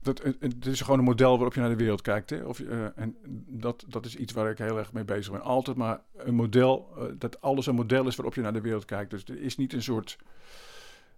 dat 0.00 0.22
het, 0.22 0.36
het 0.40 0.66
is 0.66 0.80
gewoon 0.80 0.98
een 0.98 1.04
model 1.04 1.34
waarop 1.34 1.54
je 1.54 1.60
naar 1.60 1.68
de 1.68 1.76
wereld 1.76 2.02
kijkt, 2.02 2.30
hè? 2.30 2.44
Of 2.44 2.60
eh, 2.60 2.98
en 2.98 3.16
dat 3.46 3.84
dat 3.88 4.06
is 4.06 4.16
iets 4.16 4.32
waar 4.32 4.50
ik 4.50 4.58
heel 4.58 4.78
erg 4.78 4.92
mee 4.92 5.04
bezig 5.04 5.32
ben. 5.32 5.42
Altijd 5.42 5.76
maar 5.76 6.00
een 6.16 6.34
model 6.34 6.88
eh, 6.96 7.04
dat 7.18 7.40
alles 7.40 7.66
een 7.66 7.74
model 7.74 8.06
is 8.06 8.16
waarop 8.16 8.34
je 8.34 8.40
naar 8.40 8.52
de 8.52 8.60
wereld 8.60 8.84
kijkt. 8.84 9.10
Dus 9.10 9.24
er 9.24 9.42
is 9.42 9.56
niet 9.56 9.72
een 9.72 9.82
soort 9.82 10.18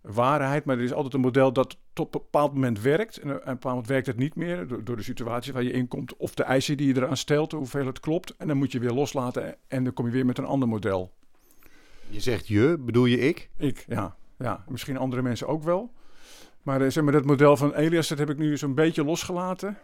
waarheid, 0.01 0.65
maar 0.65 0.77
er 0.77 0.83
is 0.83 0.93
altijd 0.93 1.15
een 1.15 1.21
model 1.21 1.53
dat 1.53 1.77
tot 1.93 2.15
een 2.15 2.21
bepaald 2.21 2.55
moment 2.55 2.81
werkt. 2.81 3.17
En 3.17 3.31
op 3.31 3.35
een 3.35 3.41
bepaald 3.45 3.65
moment 3.65 3.87
werkt 3.87 4.07
het 4.07 4.17
niet 4.17 4.35
meer 4.35 4.67
door, 4.67 4.85
door 4.85 4.97
de 4.97 5.03
situatie 5.03 5.53
waar 5.53 5.63
je 5.63 5.73
in 5.73 5.89
komt. 5.89 6.17
Of 6.17 6.35
de 6.35 6.43
eisen 6.43 6.77
die 6.77 6.87
je 6.87 6.97
eraan 6.97 7.17
stelt, 7.17 7.53
hoeveel 7.53 7.87
het 7.87 8.01
klopt. 8.01 8.37
En 8.37 8.49
dan 8.49 8.57
moet 8.57 8.73
je 8.73 8.79
weer 8.79 8.93
loslaten 8.93 9.57
en 9.69 9.85
dan 9.85 9.93
kom 9.93 10.07
je 10.07 10.13
weer 10.13 10.27
met 10.27 10.39
een 10.39 10.45
ander 10.45 10.69
model. 10.69 11.13
Je 12.09 12.21
zegt 12.21 12.49
je, 12.49 12.77
bedoel 12.81 13.05
je 13.05 13.19
ik? 13.19 13.51
Ik, 13.57 13.85
ja. 13.89 14.17
ja 14.39 14.65
misschien 14.69 14.97
andere 14.97 15.23
mensen 15.23 15.47
ook 15.47 15.63
wel. 15.63 15.93
Maar, 16.63 16.81
eh, 16.81 16.91
zeg 16.91 17.05
maar 17.05 17.13
dat 17.13 17.25
model 17.25 17.57
van 17.57 17.75
Elias, 17.75 18.09
dat 18.09 18.19
heb 18.19 18.31
ik 18.31 18.39
nu 18.39 18.57
zo'n 18.57 18.75
beetje 18.75 19.05
losgelaten. 19.05 19.79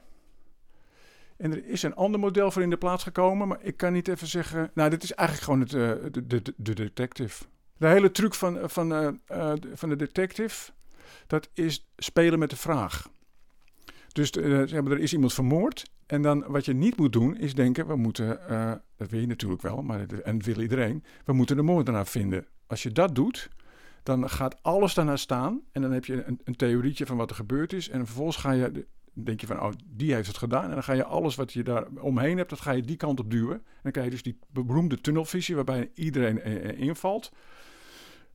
En 1.37 1.53
er 1.53 1.67
is 1.67 1.83
een 1.83 1.95
ander 1.95 2.21
model 2.21 2.51
voor 2.51 2.63
in 2.63 2.71
de 2.71 2.77
plaats 2.77 3.03
gekomen, 3.03 3.49
maar 3.49 3.59
ik 3.63 3.77
kan 3.77 3.93
niet 3.93 4.09
even 4.09 4.27
zeggen... 4.27 4.71
Nou, 4.75 4.91
dit 4.91 5.03
is 5.03 5.13
eigenlijk 5.13 5.49
gewoon 5.49 5.61
het, 5.61 5.73
eh, 5.75 6.11
de, 6.13 6.27
de, 6.27 6.55
de 6.57 6.75
detective. 6.75 7.45
De 7.77 7.87
hele 7.87 8.11
truc 8.11 8.35
van, 8.35 8.71
van, 8.71 8.93
eh, 8.93 9.09
eh, 9.27 9.53
van 9.73 9.89
de 9.89 9.97
detective, 9.97 10.73
dat 11.27 11.49
is 11.55 11.89
spelen 11.97 12.39
met 12.39 12.51
de 12.51 12.57
vraag. 12.57 13.09
Dus 14.13 14.31
zeg 14.31 14.83
maar, 14.83 14.93
er 14.93 14.99
is 14.99 15.13
iemand 15.13 15.35
vermoord. 15.35 15.91
En 16.07 16.23
dan 16.23 16.45
wat 16.47 16.65
je 16.65 16.73
niet 16.73 16.97
moet 16.97 17.13
doen, 17.13 17.37
is 17.37 17.55
denken, 17.55 17.87
we 17.87 17.97
moeten, 17.97 18.39
dat 18.97 19.11
wil 19.11 19.21
je 19.21 19.27
natuurlijk 19.27 19.63
wel, 19.63 19.83
maar, 19.83 20.01
en 20.25 20.37
dat 20.37 20.47
wil 20.47 20.61
iedereen, 20.61 21.05
we 21.25 21.33
moeten 21.33 21.57
de 21.57 21.63
moordenaar 21.63 22.07
vinden. 22.07 22.47
Als 22.67 22.83
je 22.83 22.93
dat 22.93 23.15
doet, 23.15 23.49
dan 24.07 24.31
gaat 24.31 24.63
alles 24.63 24.95
daarna 24.95 25.17
staan. 25.17 25.61
En 25.73 25.83
dan 25.83 25.93
heb 25.93 26.05
je 26.05 26.25
een, 26.25 26.41
een 26.45 26.57
theorietje 26.57 27.07
van 27.07 27.17
wat 27.17 27.31
er 27.31 27.37
gebeurd 27.37 27.73
is. 27.73 27.89
En 27.89 28.07
vervolgens 28.07 28.37
ga 28.37 28.53
je, 28.53 28.87
denk 29.13 29.41
je 29.41 29.47
van, 29.47 29.61
oh, 29.61 29.73
die 29.85 30.15
heeft 30.15 30.27
het 30.27 30.37
gedaan. 30.37 30.65
En 30.65 30.71
dan 30.71 30.83
ga 30.83 30.93
je 30.93 31.05
alles 31.05 31.35
wat 31.35 31.53
je 31.53 31.63
daar 31.63 31.87
omheen 32.01 32.37
hebt, 32.37 32.51
dat 32.51 32.61
ga 32.61 32.71
je 32.71 32.83
die 32.83 32.97
kant 32.97 33.21
op 33.21 33.31
duwen. 33.31 33.55
En 33.55 33.81
dan 33.83 33.93
krijg 33.93 34.07
je 34.07 34.13
dus 34.13 34.23
die 34.23 34.39
beroemde 34.51 35.01
tunnelvisie 35.01 35.55
waarbij 35.55 35.91
iedereen 35.95 36.41
eh, 36.41 36.81
invalt. 36.81 37.33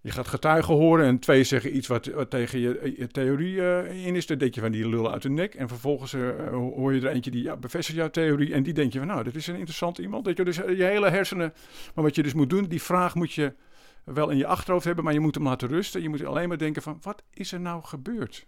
Je 0.01 0.11
gaat 0.11 0.27
getuigen 0.27 0.73
horen 0.73 1.05
en 1.05 1.19
twee 1.19 1.43
zeggen 1.43 1.75
iets 1.75 1.87
wat, 1.87 2.05
wat 2.05 2.29
tegen 2.29 2.59
je, 2.59 2.93
je 2.97 3.07
theorie 3.07 3.55
in 4.03 4.15
is. 4.15 4.25
Dan 4.25 4.37
denk 4.37 4.55
je 4.55 4.61
van 4.61 4.71
die 4.71 4.89
lullen 4.89 5.11
uit 5.11 5.21
de 5.21 5.29
nek. 5.29 5.55
En 5.55 5.67
vervolgens 5.67 6.15
hoor 6.51 6.93
je 6.93 7.01
er 7.01 7.13
eentje 7.13 7.31
die 7.31 7.43
ja, 7.43 7.57
bevestigt 7.57 7.97
jouw 7.97 8.09
theorie. 8.09 8.53
En 8.53 8.63
die 8.63 8.73
denk 8.73 8.93
je 8.93 8.99
van 8.99 9.07
nou, 9.07 9.23
dit 9.23 9.35
is 9.35 9.47
een 9.47 9.55
interessant 9.55 9.97
iemand. 9.97 10.25
Dat 10.25 10.37
je 10.37 10.43
dus 10.43 10.55
je 10.55 10.83
hele 10.83 11.09
hersenen. 11.09 11.53
Maar 11.95 12.03
wat 12.03 12.15
je 12.15 12.23
dus 12.23 12.33
moet 12.33 12.49
doen, 12.49 12.65
die 12.65 12.81
vraag 12.81 13.15
moet 13.15 13.33
je 13.33 13.53
wel 14.03 14.29
in 14.29 14.37
je 14.37 14.47
achterhoofd 14.47 14.85
hebben. 14.85 15.03
Maar 15.03 15.13
je 15.13 15.19
moet 15.19 15.35
hem 15.35 15.43
laten 15.43 15.67
rusten. 15.67 16.01
Je 16.01 16.09
moet 16.09 16.25
alleen 16.25 16.47
maar 16.47 16.57
denken 16.57 16.81
van 16.81 16.97
wat 17.01 17.23
is 17.33 17.51
er 17.51 17.59
nou 17.59 17.83
gebeurd? 17.83 18.45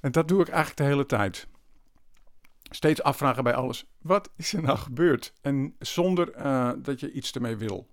En 0.00 0.12
dat 0.12 0.28
doe 0.28 0.40
ik 0.40 0.48
eigenlijk 0.48 0.76
de 0.76 0.84
hele 0.84 1.06
tijd. 1.06 1.46
Steeds 2.70 3.02
afvragen 3.02 3.44
bij 3.44 3.54
alles. 3.54 3.86
Wat 3.98 4.30
is 4.36 4.52
er 4.52 4.62
nou 4.62 4.78
gebeurd? 4.78 5.32
En 5.40 5.74
zonder 5.78 6.36
uh, 6.36 6.70
dat 6.78 7.00
je 7.00 7.12
iets 7.12 7.32
ermee 7.32 7.56
wil. 7.56 7.86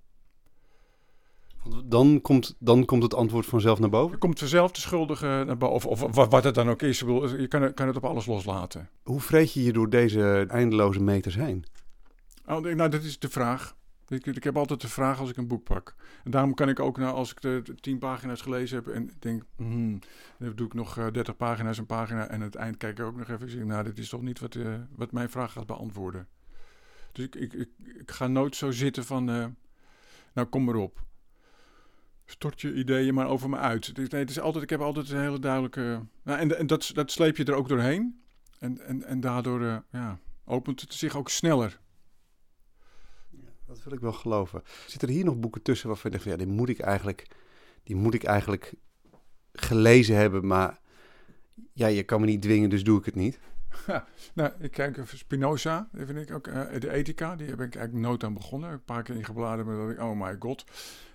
Dan 1.85 2.21
komt, 2.21 2.55
dan 2.59 2.85
komt 2.85 3.03
het 3.03 3.13
antwoord 3.13 3.45
vanzelf 3.45 3.79
naar 3.79 3.89
boven? 3.89 4.13
Er 4.13 4.19
komt 4.19 4.39
vanzelf 4.39 4.71
de 4.71 4.79
schuldige 4.79 5.43
naar 5.45 5.57
boven. 5.57 5.89
Of, 5.89 6.01
of 6.01 6.15
wat, 6.15 6.31
wat 6.31 6.43
het 6.43 6.55
dan 6.55 6.69
ook 6.69 6.81
is. 6.81 6.99
Je 6.99 7.45
kan, 7.49 7.73
kan 7.73 7.87
het 7.87 7.95
op 7.95 8.05
alles 8.05 8.25
loslaten. 8.25 8.89
Hoe 9.03 9.19
vreet 9.19 9.53
je 9.53 9.63
je 9.63 9.73
door 9.73 9.89
deze 9.89 10.45
eindeloze 10.47 11.01
meters 11.01 11.35
heen? 11.35 11.65
Oh, 12.45 12.63
nou, 12.63 12.89
dat 12.89 13.03
is 13.03 13.19
de 13.19 13.29
vraag. 13.29 13.75
Ik, 14.11 14.25
ik, 14.25 14.43
heb 14.43 14.57
altijd 14.57 14.81
de 14.81 14.87
vraag 14.87 15.19
als 15.19 15.29
ik 15.29 15.37
een 15.37 15.47
boek 15.47 15.63
pak. 15.63 15.95
En 16.23 16.31
daarom 16.31 16.53
kan 16.53 16.69
ik 16.69 16.79
ook, 16.79 16.97
nou, 16.97 17.15
als 17.15 17.31
ik 17.31 17.41
de, 17.41 17.63
tien 17.79 17.99
pagina's 17.99 18.41
gelezen 18.41 18.77
heb 18.77 18.87
en 18.87 19.09
denk, 19.19 19.43
hmm, 19.55 19.99
dan 20.37 20.55
doe 20.55 20.67
ik 20.67 20.73
nog 20.73 20.97
uh, 20.97 21.07
30 21.11 21.37
pagina's 21.37 21.77
een 21.77 21.85
pagina 21.85 22.27
en 22.27 22.33
aan 22.33 22.41
het 22.41 22.55
eind 22.55 22.77
kijk 22.77 22.99
ik 22.99 23.05
ook 23.05 23.17
nog 23.17 23.29
even. 23.29 23.59
Ik 23.59 23.65
nou, 23.65 23.83
dit 23.83 23.97
is 23.97 24.09
toch 24.09 24.21
niet 24.21 24.39
wat, 24.39 24.55
uh, 24.55 24.75
wat 24.95 25.11
mijn 25.11 25.29
vraag 25.29 25.51
gaat 25.51 25.65
beantwoorden. 25.65 26.27
Dus 27.11 27.25
ik, 27.25 27.35
ik, 27.35 27.53
ik, 27.53 28.11
ga 28.11 28.27
nooit 28.27 28.55
zo 28.55 28.71
zitten 28.71 29.05
van, 29.05 29.29
uh, 29.29 29.45
nou, 30.33 30.47
kom 30.47 30.63
maar 30.63 30.75
op. 30.75 31.03
Stort 32.25 32.61
je 32.61 32.73
ideeën 32.73 33.13
maar 33.13 33.27
over 33.27 33.49
me 33.49 33.57
uit. 33.57 33.97
Nee, 33.97 34.21
het 34.21 34.29
is 34.29 34.39
altijd, 34.39 34.63
ik 34.63 34.69
heb 34.69 34.81
altijd 34.81 35.09
een 35.09 35.21
hele 35.21 35.39
duidelijke. 35.39 36.01
Nou, 36.23 36.39
en 36.39 36.67
dat, 36.67 36.91
dat 36.93 37.11
sleep 37.11 37.37
je 37.37 37.45
er 37.45 37.53
ook 37.53 37.67
doorheen. 37.67 38.21
En, 38.59 38.79
en, 38.85 39.03
en 39.03 39.19
daardoor 39.19 39.83
ja, 39.91 40.19
opent 40.45 40.81
het 40.81 40.93
zich 40.93 41.15
ook 41.15 41.29
sneller. 41.29 41.79
Dat 43.73 43.83
wil 43.83 43.93
ik 43.93 43.99
wel 43.99 44.13
geloven. 44.13 44.63
Zitten 44.87 45.07
er 45.07 45.13
hier 45.13 45.25
nog 45.25 45.39
boeken 45.39 45.61
tussen 45.61 45.87
waarvan 45.87 46.11
je 46.11 46.17
denkt, 46.17 46.31
ja, 46.31 46.45
die 46.45 46.55
moet 46.55 46.69
ik 46.69 46.79
eigenlijk, 46.79 47.27
die 47.83 47.95
moet 47.95 48.13
ik 48.13 48.23
eigenlijk 48.23 48.73
gelezen 49.53 50.15
hebben, 50.15 50.47
maar 50.47 50.79
ja, 51.73 51.87
je 51.87 52.03
kan 52.03 52.19
me 52.19 52.25
niet 52.25 52.41
dwingen, 52.41 52.69
dus 52.69 52.83
doe 52.83 52.99
ik 52.99 53.05
het 53.05 53.15
niet. 53.15 53.39
Nou, 54.33 54.51
ik 54.59 54.71
kijk 54.71 54.97
even 54.97 55.17
Spinoza, 55.17 55.89
die 55.91 56.05
vind 56.05 56.17
ik 56.17 56.31
ook. 56.31 56.47
eh, 56.47 56.79
de 56.79 56.91
Ethica, 56.91 57.35
die 57.35 57.47
heb 57.47 57.61
ik 57.61 57.75
eigenlijk 57.75 58.05
nooit 58.05 58.23
aan 58.23 58.33
begonnen. 58.33 58.71
Een 58.71 58.83
paar 58.83 59.03
keer 59.03 59.15
ingebladerd, 59.15 59.67
maar 59.67 59.77
dat 59.77 59.89
ik, 59.89 59.99
oh 59.99 60.21
my 60.21 60.35
god. 60.39 60.63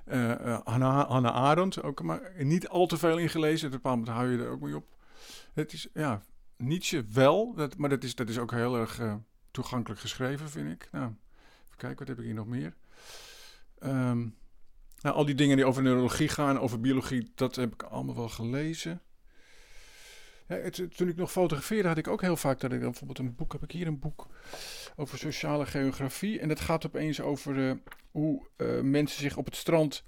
Eh 0.04 0.30
eh, 0.30 0.60
Hannah, 0.64 1.34
Arendt, 1.34 1.82
ook 1.82 2.02
maar 2.02 2.32
niet 2.38 2.68
al 2.68 2.86
te 2.86 2.96
veel 2.96 3.18
ingelezen. 3.18 3.66
Op 3.66 3.74
een 3.74 3.80
bepaald 3.82 3.98
moment 3.98 4.16
hou 4.16 4.30
je 4.30 4.38
er 4.38 4.50
ook 4.50 4.60
mee 4.60 4.76
op. 4.76 4.96
Het 5.52 5.72
is, 5.72 5.88
ja, 5.94 6.22
Nietzsche 6.56 7.04
wel, 7.12 7.54
maar 7.76 7.88
dat 7.88 8.04
is, 8.04 8.14
dat 8.14 8.28
is 8.28 8.38
ook 8.38 8.50
heel 8.50 8.76
erg 8.76 9.00
toegankelijk 9.50 10.00
geschreven, 10.00 10.48
vind 10.50 10.70
ik. 10.70 10.88
Nou, 10.92 11.12
kijken, 11.76 11.98
wat 11.98 12.08
heb 12.08 12.18
ik 12.18 12.24
hier 12.24 12.34
nog 12.34 12.46
meer? 12.46 12.74
Ehm, 13.78 14.18
nou, 15.00 15.16
al 15.16 15.24
die 15.24 15.34
dingen 15.34 15.56
die 15.56 15.66
over 15.66 15.82
neurologie 15.82 16.28
gaan, 16.28 16.58
over 16.58 16.80
biologie, 16.80 17.32
dat 17.34 17.56
heb 17.56 17.72
ik 17.72 17.82
allemaal 17.82 18.14
wel 18.14 18.28
gelezen. 18.28 19.00
Ja, 20.48 20.56
het, 20.56 20.96
toen 20.96 21.08
ik 21.08 21.16
nog 21.16 21.32
fotografeerde, 21.32 21.88
had 21.88 21.98
ik 21.98 22.08
ook 22.08 22.20
heel 22.20 22.36
vaak 22.36 22.60
dat 22.60 22.72
ik 22.72 22.80
bijvoorbeeld 22.80 23.18
een 23.18 23.34
boek 23.34 23.52
heb 23.52 23.62
ik 23.62 23.70
hier 23.70 23.86
een 23.86 23.98
boek 23.98 24.26
over 24.96 25.18
sociale 25.18 25.66
geografie 25.66 26.40
en 26.40 26.48
dat 26.48 26.60
gaat 26.60 26.86
opeens 26.86 27.20
over 27.20 27.68
eh, 27.68 27.76
hoe 28.10 28.46
eh, 28.56 28.80
mensen 28.80 29.20
zich 29.20 29.36
op 29.36 29.44
het 29.44 29.56
strand 29.56 30.04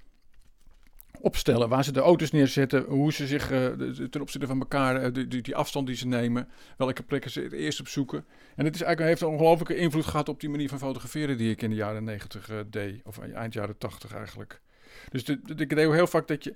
opstellen, 1.21 1.69
waar 1.69 1.83
ze 1.83 1.91
de 1.91 1.99
auto's 1.99 2.31
neerzetten, 2.31 2.83
hoe 2.83 3.13
ze 3.13 3.27
zich 3.27 3.51
eh, 3.51 3.67
de- 3.77 4.07
ten 4.09 4.21
opzichte 4.21 4.47
van 4.47 4.59
elkaar, 4.59 4.95
eh, 4.95 5.13
die, 5.13 5.27
die, 5.27 5.41
die 5.41 5.55
afstand 5.55 5.87
die 5.87 5.95
ze 5.95 6.07
nemen, 6.07 6.47
welke 6.77 7.03
plekken 7.03 7.31
ze 7.31 7.41
het 7.41 7.53
eerst 7.53 7.79
opzoeken. 7.79 8.25
En 8.55 8.65
het 8.65 8.75
is 8.75 8.81
eigenlijk, 8.81 9.09
heeft 9.09 9.21
een 9.21 9.37
ongelooflijke 9.37 9.75
invloed 9.75 10.05
gehad 10.05 10.29
op 10.29 10.39
die 10.39 10.49
manier 10.49 10.69
van 10.69 10.79
fotograferen 10.79 11.37
die 11.37 11.51
ik 11.51 11.61
in 11.61 11.69
de 11.69 11.75
jaren 11.75 12.03
negentig 12.03 12.49
deed, 12.67 13.01
of 13.03 13.19
eind 13.19 13.53
jaren 13.53 13.77
tachtig 13.77 14.13
eigenlijk. 14.13 14.61
Dus 15.09 15.23
ik 15.23 15.75
deed 15.75 15.91
heel 15.91 16.07
vaak 16.07 16.27
dat 16.27 16.43
je 16.43 16.55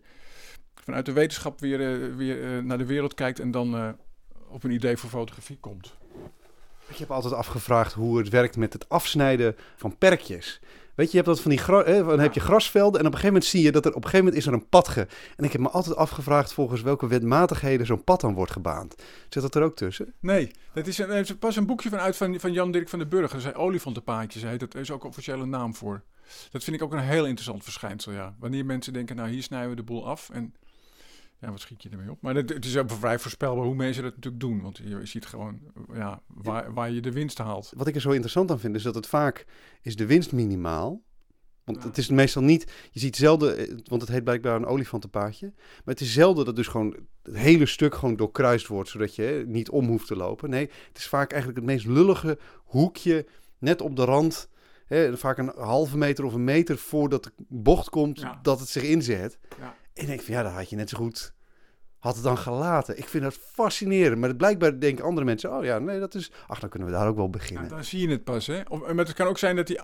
vanuit 0.83 1.05
de 1.05 1.11
wetenschap 1.11 1.59
weer, 1.59 1.79
eh, 1.93 2.15
weer 2.15 2.43
eh, 2.43 2.63
naar 2.63 2.77
de 2.77 2.85
wereld 2.85 3.13
kijkt 3.13 3.39
en 3.39 3.51
dan 3.51 3.75
eh, 3.75 3.89
op 4.47 4.63
een 4.63 4.71
idee 4.71 4.97
voor 4.97 5.09
fotografie 5.09 5.57
komt. 5.59 5.93
Ik 6.87 6.97
heb 6.97 7.11
altijd 7.11 7.33
afgevraagd 7.33 7.93
hoe 7.93 8.17
het 8.17 8.29
werkt 8.29 8.57
met 8.57 8.73
het 8.73 8.89
afsnijden 8.89 9.55
van 9.75 9.97
perkjes. 9.97 10.59
Weet 10.95 11.11
je, 11.11 11.17
je 11.17 11.23
hebt 11.23 11.27
dat 11.27 11.41
van 11.41 11.51
die 11.51 11.93
hè, 11.93 12.03
dan 12.03 12.19
heb 12.19 12.33
je 12.33 12.39
grasvelden 12.39 12.99
en 12.99 13.05
op 13.07 13.13
een 13.13 13.19
gegeven 13.19 13.33
moment 13.33 13.45
zie 13.45 13.61
je 13.61 13.71
dat 13.71 13.85
er 13.85 13.91
op 13.91 14.03
een 14.03 14.09
gegeven 14.09 14.25
moment 14.25 14.41
is 14.43 14.47
er 14.47 14.53
een 14.53 14.69
pad 14.69 14.87
ge. 14.87 15.07
En 15.35 15.43
ik 15.43 15.51
heb 15.51 15.61
me 15.61 15.69
altijd 15.69 15.95
afgevraagd 15.95 16.53
volgens 16.53 16.81
welke 16.81 17.07
wetmatigheden 17.07 17.85
zo'n 17.85 18.03
pad 18.03 18.21
dan 18.21 18.33
wordt 18.33 18.51
gebaand. 18.51 18.95
Zit 19.29 19.41
dat 19.41 19.55
er 19.55 19.63
ook 19.63 19.75
tussen? 19.75 20.13
Nee, 20.19 20.51
dat 20.73 20.87
is 20.87 20.99
er 20.99 21.09
is 21.09 21.35
pas 21.37 21.55
een 21.55 21.65
boekje 21.65 21.89
van 21.89 21.99
uit 21.99 22.17
van, 22.17 22.39
van 22.39 22.53
Jan 22.53 22.71
Dirk 22.71 22.89
van 22.89 22.99
den 22.99 23.09
Burg. 23.09 23.31
Dat 23.31 23.41
zijn 23.41 23.55
olifantenpaadjes, 23.55 24.43
heet 24.43 24.59
dat. 24.59 24.75
Is 24.75 24.91
ook 24.91 25.03
een 25.03 25.09
officiële 25.09 25.45
naam 25.45 25.75
voor. 25.75 26.03
Dat 26.51 26.63
vind 26.63 26.75
ik 26.75 26.83
ook 26.83 26.93
een 26.93 26.99
heel 26.99 27.25
interessant 27.25 27.63
verschijnsel, 27.63 28.11
ja. 28.11 28.35
Wanneer 28.39 28.65
mensen 28.65 28.93
denken, 28.93 29.15
nou 29.15 29.29
hier 29.29 29.43
snijden 29.43 29.69
we 29.69 29.75
de 29.75 29.83
boel 29.83 30.07
af 30.07 30.29
en 30.29 30.53
ja, 31.39 31.49
wat 31.51 31.59
schiet 31.59 31.83
je 31.83 31.89
ermee 31.89 32.11
op? 32.11 32.21
Maar 32.21 32.35
het, 32.35 32.49
het 32.49 32.65
is 32.65 32.77
ook 32.77 32.91
vrij 32.91 33.19
voorspelbaar 33.19 33.65
hoe 33.65 33.75
mensen 33.75 34.03
dat 34.03 34.15
natuurlijk 34.15 34.43
doen. 34.43 34.61
Want 34.61 34.77
je 34.77 35.05
ziet 35.05 35.25
gewoon 35.25 35.59
ja, 35.93 36.21
waar, 36.27 36.73
waar 36.73 36.91
je 36.91 37.01
de 37.01 37.11
winst 37.11 37.37
haalt. 37.37 37.71
Wat 37.75 37.87
ik 37.87 37.95
er 37.95 38.01
zo 38.01 38.09
interessant 38.09 38.51
aan 38.51 38.59
vind 38.59 38.75
is 38.75 38.83
dat 38.83 38.95
het 38.95 39.07
vaak 39.07 39.45
is 39.81 39.95
de 39.95 40.05
winst 40.05 40.31
minimaal. 40.31 41.01
Want 41.63 41.77
Ja. 41.81 41.87
het 41.87 41.97
is 41.97 42.09
meestal 42.09 42.41
niet, 42.43 42.71
je 42.91 42.99
ziet 42.99 43.15
zelden, 43.15 43.57
eh, 43.57 43.75
want 43.83 44.01
het 44.01 44.09
heet 44.11 44.23
blijkbaar 44.23 44.55
een 44.55 44.65
olifantenpaadje. 44.65 45.51
Maar 45.55 45.93
het 45.93 46.01
is 46.01 46.13
zelden 46.13 46.45
dat 46.45 46.55
dus 46.55 46.67
gewoon 46.67 46.95
het 47.23 47.37
hele 47.37 47.65
stuk 47.65 47.95
gewoon 47.95 48.15
doorkruist 48.15 48.67
wordt, 48.67 48.89
zodat 48.89 49.15
je 49.15 49.21
hè, 49.21 49.45
niet 49.45 49.69
om 49.69 49.87
hoeft 49.87 50.07
te 50.07 50.15
lopen. 50.15 50.49
Nee, 50.49 50.69
het 50.87 50.97
is 50.97 51.07
vaak 51.07 51.31
eigenlijk 51.31 51.61
het 51.61 51.69
meest 51.69 51.85
lullige 51.85 52.37
hoekje, 52.63 53.25
net 53.57 53.81
op 53.81 53.95
de 53.95 54.03
rand. 54.05 54.49
Hè, 54.85 55.17
vaak 55.17 55.37
een 55.37 55.51
halve 55.55 55.97
meter 55.97 56.23
of 56.25 56.33
een 56.33 56.43
meter 56.43 56.77
voordat 56.77 57.23
de 57.23 57.31
bocht 57.47 57.89
komt, 57.89 58.19
Ja. 58.19 58.39
dat 58.41 58.59
het 58.59 58.69
zich 58.69 58.83
inzet. 58.83 59.37
Ja. 59.59 59.75
En 59.93 60.01
ik 60.01 60.07
denk 60.07 60.21
van 60.21 60.33
ja, 60.33 60.43
dat 60.43 60.51
had 60.51 60.69
je 60.69 60.75
net 60.75 60.89
zo 60.89 60.97
goed, 60.97 61.33
had 62.03 62.15
het 62.15 62.23
dan 62.23 62.37
gelaten. 62.37 62.97
Ik 62.97 63.07
vind 63.07 63.23
dat 63.23 63.33
fascinerend. 63.33 64.19
Maar 64.19 64.35
blijkbaar 64.35 64.79
denken 64.79 65.03
andere 65.03 65.25
mensen, 65.25 65.57
oh 65.57 65.63
ja, 65.63 65.79
nee, 65.79 65.99
dat 65.99 66.15
is, 66.15 66.31
ach, 66.47 66.59
dan 66.59 66.69
kunnen 66.69 66.87
we 66.87 66.93
daar 66.93 67.07
ook 67.07 67.15
wel 67.15 67.29
beginnen. 67.29 67.63
Ja, 67.63 67.69
dan 67.69 67.83
zie 67.83 68.01
je 68.01 68.09
het 68.09 68.23
pas, 68.23 68.47
hè. 68.47 68.61
Of, 68.67 68.79
maar 68.79 69.05
het 69.05 69.13
kan 69.13 69.27
ook 69.27 69.37
zijn 69.37 69.55
dat 69.55 69.67
die, 69.67 69.79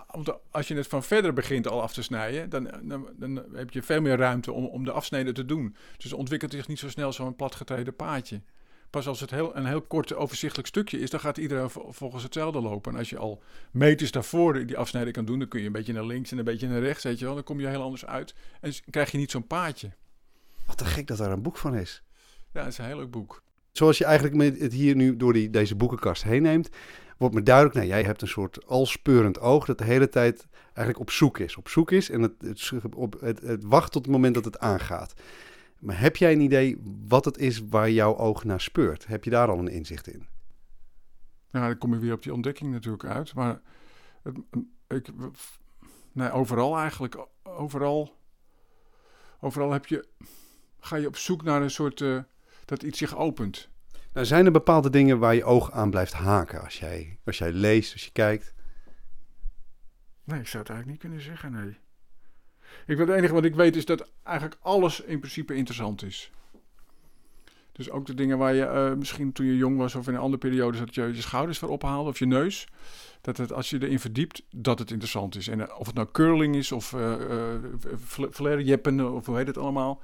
als 0.51 0.67
je 0.67 0.75
het 0.75 0.87
van 0.87 1.03
verder 1.03 1.33
begint 1.33 1.67
al 1.67 1.81
af 1.81 1.93
te 1.93 2.03
snijden, 2.03 2.49
dan, 2.49 2.71
dan, 2.83 3.09
dan 3.17 3.43
heb 3.53 3.69
je 3.69 3.81
veel 3.81 4.01
meer 4.01 4.17
ruimte 4.17 4.51
om, 4.51 4.65
om 4.65 4.83
de 4.83 4.91
afsnede 4.91 5.31
te 5.31 5.45
doen. 5.45 5.75
Dus 5.97 6.13
ontwikkelt 6.13 6.51
zich 6.51 6.67
niet 6.67 6.79
zo 6.79 6.89
snel 6.89 7.13
zo'n 7.13 7.35
platgetreden 7.35 7.95
paadje. 7.95 8.41
Pas 8.89 9.07
als 9.07 9.19
het 9.19 9.31
heel, 9.31 9.55
een 9.55 9.65
heel 9.65 9.81
kort 9.81 10.15
overzichtelijk 10.15 10.67
stukje 10.67 10.99
is, 10.99 11.09
dan 11.09 11.19
gaat 11.19 11.37
iedereen 11.37 11.69
vol- 11.69 11.91
volgens 11.91 12.23
hetzelfde 12.23 12.61
lopen. 12.61 12.91
En 12.91 12.97
als 12.97 13.09
je 13.09 13.17
al 13.17 13.41
meters 13.71 14.11
daarvoor 14.11 14.65
die 14.65 14.77
afsnijden 14.77 15.13
kan 15.13 15.25
doen, 15.25 15.39
dan 15.39 15.47
kun 15.47 15.59
je 15.59 15.65
een 15.65 15.71
beetje 15.71 15.93
naar 15.93 16.05
links 16.05 16.31
en 16.31 16.37
een 16.37 16.43
beetje 16.43 16.67
naar 16.67 16.81
rechts, 16.81 17.03
weet 17.03 17.19
je 17.19 17.25
wel. 17.25 17.33
Dan 17.33 17.43
kom 17.43 17.59
je 17.59 17.67
heel 17.67 17.81
anders 17.81 18.05
uit 18.05 18.35
en 18.61 18.73
krijg 18.89 19.11
je 19.11 19.17
niet 19.17 19.31
zo'n 19.31 19.47
paadje. 19.47 19.91
Wat 20.65 20.77
te 20.77 20.85
gek 20.85 21.07
dat 21.07 21.17
daar 21.17 21.31
een 21.31 21.41
boek 21.41 21.57
van 21.57 21.75
is. 21.75 22.03
Ja, 22.53 22.63
dat 22.63 22.71
is 22.71 22.77
een 22.77 22.85
heel 22.85 22.97
leuk 22.97 23.11
boek. 23.11 23.43
Zoals 23.71 23.97
je 23.97 24.05
eigenlijk 24.05 24.35
met 24.35 24.59
het 24.59 24.73
hier 24.73 24.95
nu 24.95 25.17
door 25.17 25.33
die, 25.33 25.49
deze 25.49 25.75
boekenkast 25.75 26.23
heen 26.23 26.41
neemt, 26.41 26.69
wordt 27.17 27.35
me 27.35 27.43
duidelijk, 27.43 27.75
nou, 27.75 27.87
jij 27.87 28.03
hebt 28.03 28.21
een 28.21 28.27
soort 28.27 28.65
alspeurend 28.65 29.39
oog 29.39 29.65
dat 29.65 29.77
de 29.77 29.83
hele 29.83 30.09
tijd 30.09 30.47
eigenlijk 30.63 30.99
op 30.99 31.11
zoek 31.11 31.39
is. 31.39 31.55
Op 31.55 31.69
zoek 31.69 31.91
is 31.91 32.09
en 32.09 32.21
het, 32.21 32.33
het, 32.39 32.95
op, 32.95 33.21
het, 33.21 33.41
het 33.41 33.63
wacht 33.63 33.91
tot 33.91 34.01
het 34.05 34.11
moment 34.11 34.33
dat 34.33 34.45
het 34.45 34.59
aangaat. 34.59 35.13
Maar 35.79 35.99
heb 35.99 36.15
jij 36.15 36.31
een 36.31 36.41
idee 36.41 36.81
wat 37.07 37.25
het 37.25 37.37
is 37.37 37.67
waar 37.69 37.89
jouw 37.89 38.17
oog 38.17 38.43
naar 38.43 38.61
speurt? 38.61 39.07
Heb 39.07 39.23
je 39.23 39.29
daar 39.29 39.47
al 39.47 39.59
een 39.59 39.67
inzicht 39.67 40.07
in? 40.07 40.27
Nou, 41.51 41.67
dan 41.67 41.77
kom 41.77 41.93
je 41.93 41.99
weer 41.99 42.13
op 42.13 42.23
die 42.23 42.33
ontdekking 42.33 42.71
natuurlijk 42.71 43.05
uit. 43.05 43.33
Maar 43.33 43.61
het, 44.23 44.37
ik, 44.87 45.07
nee, 46.11 46.31
overal 46.31 46.77
eigenlijk. 46.77 47.27
Overal, 47.43 48.17
overal 49.39 49.71
heb 49.71 49.85
je, 49.85 50.07
ga 50.79 50.95
je 50.95 51.07
op 51.07 51.17
zoek 51.17 51.43
naar 51.43 51.61
een 51.61 51.71
soort... 51.71 52.01
eh, 52.01 52.19
dat 52.65 52.83
iets 52.83 52.97
zich 52.97 53.17
opent. 53.17 53.69
Nou, 54.13 54.25
zijn 54.25 54.45
er 54.45 54.51
bepaalde 54.51 54.89
dingen 54.89 55.19
waar 55.19 55.35
je 55.35 55.43
oog 55.43 55.71
aan 55.71 55.89
blijft 55.89 56.13
haken 56.13 56.61
als 56.61 56.79
jij, 56.79 57.19
als 57.25 57.37
jij 57.37 57.51
leest, 57.51 57.93
als 57.93 58.05
je 58.05 58.11
kijkt? 58.11 58.53
Nee, 60.23 60.39
ik 60.39 60.47
zou 60.47 60.63
het 60.63 60.71
eigenlijk 60.71 60.85
niet 60.85 60.99
kunnen 60.99 61.21
zeggen, 61.21 61.51
nee. 61.51 61.77
Ik, 62.87 62.97
weet- 62.97 63.07
het 63.07 63.17
enige 63.17 63.33
wat 63.33 63.43
ik 63.45 63.55
weet 63.55 63.75
is 63.75 63.85
dat 63.85 64.09
eigenlijk 64.23 64.57
alles 64.61 64.99
in 65.01 65.19
principe 65.19 65.55
interessant 65.55 66.03
is. 66.03 66.31
Dus 67.71 67.89
ook 67.89 68.05
de 68.05 68.13
dingen 68.13 68.37
waar 68.37 68.53
je 68.53 68.65
eh, 68.65 68.93
misschien 68.93 69.31
toen 69.31 69.45
je 69.45 69.57
jong 69.57 69.77
was 69.77 69.95
of 69.95 70.07
in 70.07 70.13
een 70.13 70.19
andere 70.19 70.37
periode 70.37 70.77
dat 70.77 70.95
je 70.95 71.01
je 71.01 71.21
schouders 71.21 71.57
voor 71.57 71.69
ophaalde 71.69 72.09
of 72.09 72.19
je 72.19 72.25
neus. 72.25 72.67
Dat 73.21 73.37
het 73.37 73.53
als 73.53 73.69
je 73.69 73.81
erin 73.83 73.99
verdiept, 73.99 74.43
dat 74.51 74.79
het 74.79 74.91
interessant 74.91 75.35
is. 75.35 75.47
En 75.47 75.61
eh, 75.67 75.79
of 75.79 75.85
het 75.85 75.95
nou 75.95 76.07
curling 76.11 76.55
is 76.55 76.71
of 76.71 76.93
eh 76.93 77.13
eh, 77.13 77.61
fl- 78.05 78.29
flarejeppen 78.31 79.13
of 79.13 79.25
hoe 79.25 79.37
heet 79.37 79.47
het 79.47 79.57
allemaal. 79.57 80.01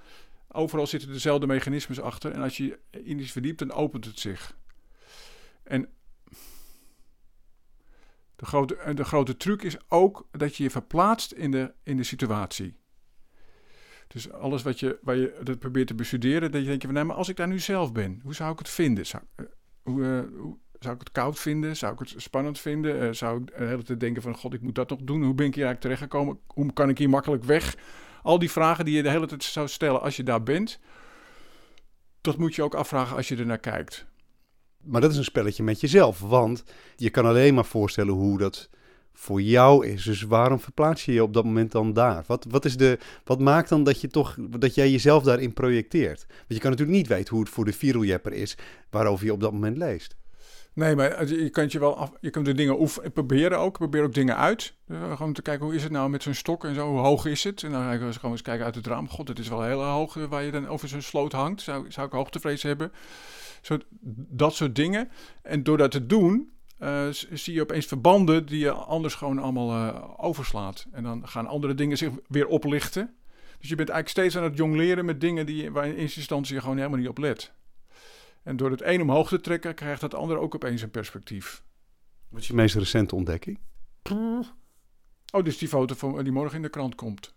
Overal 0.52 0.88
zitten 0.88 1.12
dezelfde 1.12 1.48
mechanismes 1.48 2.02
achter. 2.02 2.32
En 2.32 2.42
als 2.42 2.58
je 2.58 2.80
in 2.92 3.20
iets 3.20 3.32
verdiept, 3.32 3.60
dan 3.60 3.72
opent 3.72 4.06
het 4.06 4.20
zich. 4.20 4.56
En 5.64 5.88
de 8.36 8.46
grote, 8.46 8.76
en 8.76 8.96
de 8.96 9.04
grote 9.04 9.38
truc 9.38 9.62
is 9.64 9.78
ook 9.88 10.28
dat 10.32 10.56
je 10.56 10.64
je 10.64 10.70
verplaatst 10.70 11.32
in 11.32 11.52
de, 11.52 11.74
in 11.84 11.98
de 11.98 12.04
situatie. 12.04 12.76
Dus 14.08 14.32
alles 14.32 14.62
wat 14.64 14.80
je, 14.80 15.00
waar 15.02 15.16
je 15.16 15.40
dat 15.44 15.60
probeert 15.60 15.88
te 15.88 15.96
bestuderen, 15.96 16.52
dat 16.52 16.62
je 16.62 16.68
denkt 16.68 16.84
van, 16.86 16.94
nee, 16.94 17.04
maar 17.04 17.16
als 17.16 17.30
ik 17.30 17.36
daar 17.36 17.48
nu 17.48 17.60
zelf 17.60 17.92
ben, 17.92 18.20
hoe 18.24 18.34
zou 18.34 18.52
ik 18.52 18.58
het 18.60 18.70
vinden? 18.70 19.06
Zou, 19.06 19.24
eh, 19.36 19.46
eh, 19.86 20.24
hoe- 20.38 20.58
zou 20.80 20.94
ik 20.94 21.00
het 21.00 21.12
koud 21.12 21.40
vinden? 21.40 21.76
Zou 21.78 21.94
ik 21.94 22.00
het 22.00 22.14
spannend 22.18 22.60
vinden? 22.60 23.02
Eh, 23.02 23.12
zou 23.12 23.42
ik 23.42 23.58
de 23.58 23.66
hele 23.66 23.84
tijd 23.84 24.00
denken 24.00 24.22
van, 24.22 24.36
god, 24.36 24.54
ik 24.54 24.62
moet 24.62 24.76
dat 24.76 24.90
nog 24.90 25.00
doen? 25.04 25.24
Hoe 25.24 25.34
ben 25.34 25.46
ik 25.46 25.56
hier 25.56 25.66
eigenlijk 25.66 25.82
terechtgekomen? 25.96 26.40
Hoe 26.48 26.74
kan 26.74 26.90
ik 26.90 26.98
hier 26.98 27.10
makkelijk 27.10 27.44
weg? 27.44 27.76
Al 28.24 28.40
die 28.40 28.52
vragen 28.52 28.86
die 28.86 28.96
je 28.96 29.04
de 29.04 29.10
hele 29.10 29.26
tijd 29.28 29.44
zou 29.44 29.68
stellen 29.68 30.02
als 30.02 30.16
je 30.16 30.24
daar 30.24 30.44
bent, 30.44 30.80
dat 32.22 32.38
moet 32.38 32.56
je 32.56 32.64
ook 32.64 32.74
afvragen 32.76 33.16
als 33.16 33.28
je 33.28 33.36
er 33.36 33.46
naar 33.46 33.58
kijkt. 33.60 34.06
Maar 34.86 35.02
dat 35.02 35.12
is 35.12 35.18
een 35.18 35.24
spelletje 35.24 35.64
met 35.64 35.82
jezelf, 35.82 36.20
want 36.20 36.64
je 36.96 37.10
kan 37.10 37.26
alleen 37.26 37.54
maar 37.54 37.66
voorstellen 37.66 38.14
hoe 38.14 38.38
dat 38.38 38.70
voor 39.14 39.42
jou 39.42 39.88
is. 39.88 40.04
Dus 40.04 40.22
waarom 40.22 40.60
verplaats 40.60 41.06
je 41.06 41.14
je 41.14 41.24
op 41.24 41.34
dat 41.34 41.46
moment 41.46 41.72
dan 41.72 41.94
daar? 41.94 42.24
Wat, 42.28 42.46
wat, 42.50 42.66
is 42.66 42.78
de, 42.78 42.98
wat 43.24 43.40
maakt 43.40 43.70
dan 43.70 43.84
dat, 43.84 44.02
je 44.02 44.08
toch, 44.08 44.38
dat 44.40 44.76
jij 44.76 44.92
jezelf 44.92 45.24
daarin 45.24 45.54
projecteert? 45.54 46.26
Want 46.28 46.44
je 46.48 46.60
kan 46.60 46.72
natuurlijk 46.72 46.98
niet 46.98 47.08
weten 47.08 47.34
hoe 47.34 47.44
het 47.44 47.54
voor 47.54 47.66
de 47.66 47.74
viereljepper 47.74 48.34
is 48.34 48.58
waarover 48.90 49.26
je 49.26 49.34
op 49.34 49.42
dat 49.42 49.52
moment 49.52 49.78
leest. 49.78 50.16
Nee, 50.76 50.96
maar 50.96 51.28
je 51.28 51.50
kunt 51.50 51.72
je 51.72 51.80
wel 51.80 51.98
af, 51.98 52.12
je 52.22 52.30
kunt 52.30 52.46
de 52.46 52.54
dingen 52.54 52.80
oefenen, 52.80 53.12
proberen 53.12 53.60
ook. 53.60 53.78
Probeer 53.78 54.04
ook 54.04 54.14
dingen 54.14 54.38
uit. 54.38 54.74
Eh, 54.88 55.16
gewoon 55.16 55.34
te 55.34 55.42
kijken 55.42 55.66
hoe 55.66 55.76
is 55.76 55.84
het 55.84 55.92
nou 55.92 56.10
met 56.10 56.24
zo'n 56.24 56.34
stok 56.34 56.64
en 56.64 56.76
zo. 56.76 56.88
Hoe 56.88 57.00
hoog 57.00 57.26
is 57.26 57.44
het? 57.44 57.64
En 57.64 57.72
dan 57.72 57.82
ga 57.82 57.92
ik 57.92 58.00
gewoon 58.00 58.32
eens 58.32 58.42
kijken 58.42 58.66
uit 58.66 58.76
het 58.76 58.88
raam. 58.88 59.10
God, 59.10 59.28
het 59.28 59.40
is 59.40 59.48
wel 59.48 59.64
heel 59.64 59.84
hoog 59.84 60.18
eh, 60.18 60.24
waar 60.24 60.44
je 60.44 60.52
dan 60.52 60.68
over 60.68 60.88
zo'n 60.88 61.02
sloot 61.02 61.32
hangt. 61.32 61.62
Zou, 61.62 61.86
zou 61.92 62.08
ik 62.08 62.14
hoogtevrees 62.14 62.64
hebben? 62.64 62.92
Zo, 63.66 63.78
dat 64.30 64.56
soort 64.56 64.76
dingen. 64.76 65.10
En 65.42 65.64
door 65.64 65.78
dat 65.78 65.92
te 65.92 66.06
doen, 66.06 66.54
eh, 66.78 67.08
zie 67.12 67.54
je 67.54 67.62
opeens 67.62 67.86
verbanden 67.86 68.46
die 68.46 68.60
je 68.60 68.72
anders 68.72 69.14
gewoon 69.14 69.40
allemaal 69.40 69.72
eh, 69.72 70.14
overslaat. 70.18 70.88
En 70.92 71.04
dan 71.04 71.28
gaan 71.28 71.48
andere 71.48 71.74
dingen 71.74 71.98
zich 71.98 72.10
weer 72.28 72.48
oplichten. 72.48 73.16
Dus 73.60 73.70
je 73.70 73.76
bent 73.76 73.90
eigenlijk 73.90 74.10
steeds 74.10 74.38
aan 74.38 74.50
het 74.50 74.58
jongleren 74.58 75.06
met 75.06 75.22
dingen 75.22 75.46
die, 75.46 75.72
waar 75.72 75.88
je 75.88 75.94
in 75.94 76.00
eerste 76.00 76.20
instantie 76.20 76.56
je 76.56 76.62
gewoon 76.62 76.78
helemaal 76.78 77.00
niet 77.00 77.08
op 77.08 77.18
let. 77.18 77.54
En 78.44 78.58
door 78.58 78.72
het 78.72 78.82
een 78.82 79.02
omhoog 79.02 79.28
te 79.28 79.42
trekken, 79.42 79.76
krijgt 79.76 80.02
het 80.02 80.14
andere 80.14 80.40
ook 80.40 80.56
opeens 80.56 80.82
een 80.82 80.92
perspectief. 80.92 81.64
Wat 82.30 82.42
is 82.42 82.48
je 82.48 82.54
meest 82.54 82.76
recente 82.76 83.16
ontdekking? 83.16 83.60
Oh, 85.32 85.44
dus 85.44 85.58
die 85.58 85.68
foto 85.68 85.96
van, 85.96 86.24
die 86.24 86.34
morgen 86.34 86.56
in 86.56 86.62
de 86.62 86.70
krant 86.70 86.96
komt. 86.96 87.35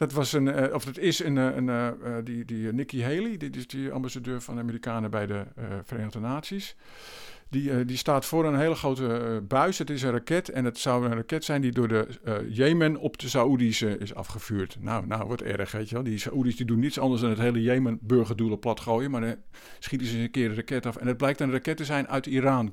Dat 0.00 0.12
was 0.12 0.32
een, 0.32 0.48
eh, 0.48 0.74
of 0.74 0.84
dat 0.84 0.98
is 0.98 1.24
een, 1.24 1.38
eh, 1.38 1.56
een, 1.56 1.68
eh, 1.68 1.88
die, 2.24 2.44
die 2.44 2.72
Nikki 2.72 3.02
Haley, 3.02 3.36
dit 3.36 3.56
is 3.56 3.66
die 3.66 3.92
ambassadeur 3.92 4.40
van 4.40 4.54
de 4.54 4.60
Amerikanen 4.60 5.10
bij 5.10 5.26
de 5.26 5.44
Verenigde 5.84 6.20
Naties. 6.20 6.76
Die, 7.48 7.84
die 7.84 7.96
staat 7.96 8.24
voor 8.24 8.44
een 8.44 8.58
hele 8.58 8.74
grote 8.74 9.42
buis. 9.48 9.78
Het 9.78 9.90
is 9.90 10.02
een 10.02 10.10
raket 10.10 10.48
en 10.48 10.64
het 10.64 10.78
zou 10.78 11.04
een 11.04 11.14
raket 11.14 11.44
zijn 11.44 11.60
die 11.60 11.72
door 11.72 11.88
de 11.88 12.06
Jemen 12.48 12.96
op 12.96 13.18
de 13.18 13.28
Saoedi's 13.28 13.82
is 13.82 14.14
afgevuurd. 14.14 14.76
Nou, 14.80 15.06
nou, 15.06 15.28
wat 15.28 15.40
erg, 15.40 15.72
weet 15.72 15.88
je 15.88 15.94
wel. 15.94 16.04
Die 16.04 16.18
Saoedi's 16.18 16.56
die 16.56 16.66
doen 16.66 16.78
niets 16.78 16.98
anders 16.98 17.20
dan 17.20 17.30
het 17.30 17.38
hele 17.38 17.62
Jemen 17.62 17.98
burgerdoelen 18.02 18.58
plat 18.58 18.80
gooien. 18.80 19.10
Maar 19.10 19.20
dan 19.20 19.36
schieten 19.78 20.06
ze 20.06 20.18
een 20.18 20.30
keer 20.30 20.50
een 20.50 20.56
raket 20.56 20.86
af. 20.86 20.96
En 20.96 21.06
het 21.06 21.16
blijkt 21.16 21.40
een 21.40 21.52
raket 21.52 21.76
te 21.76 21.84
zijn 21.84 22.08
uit 22.08 22.26
Iran. 22.26 22.72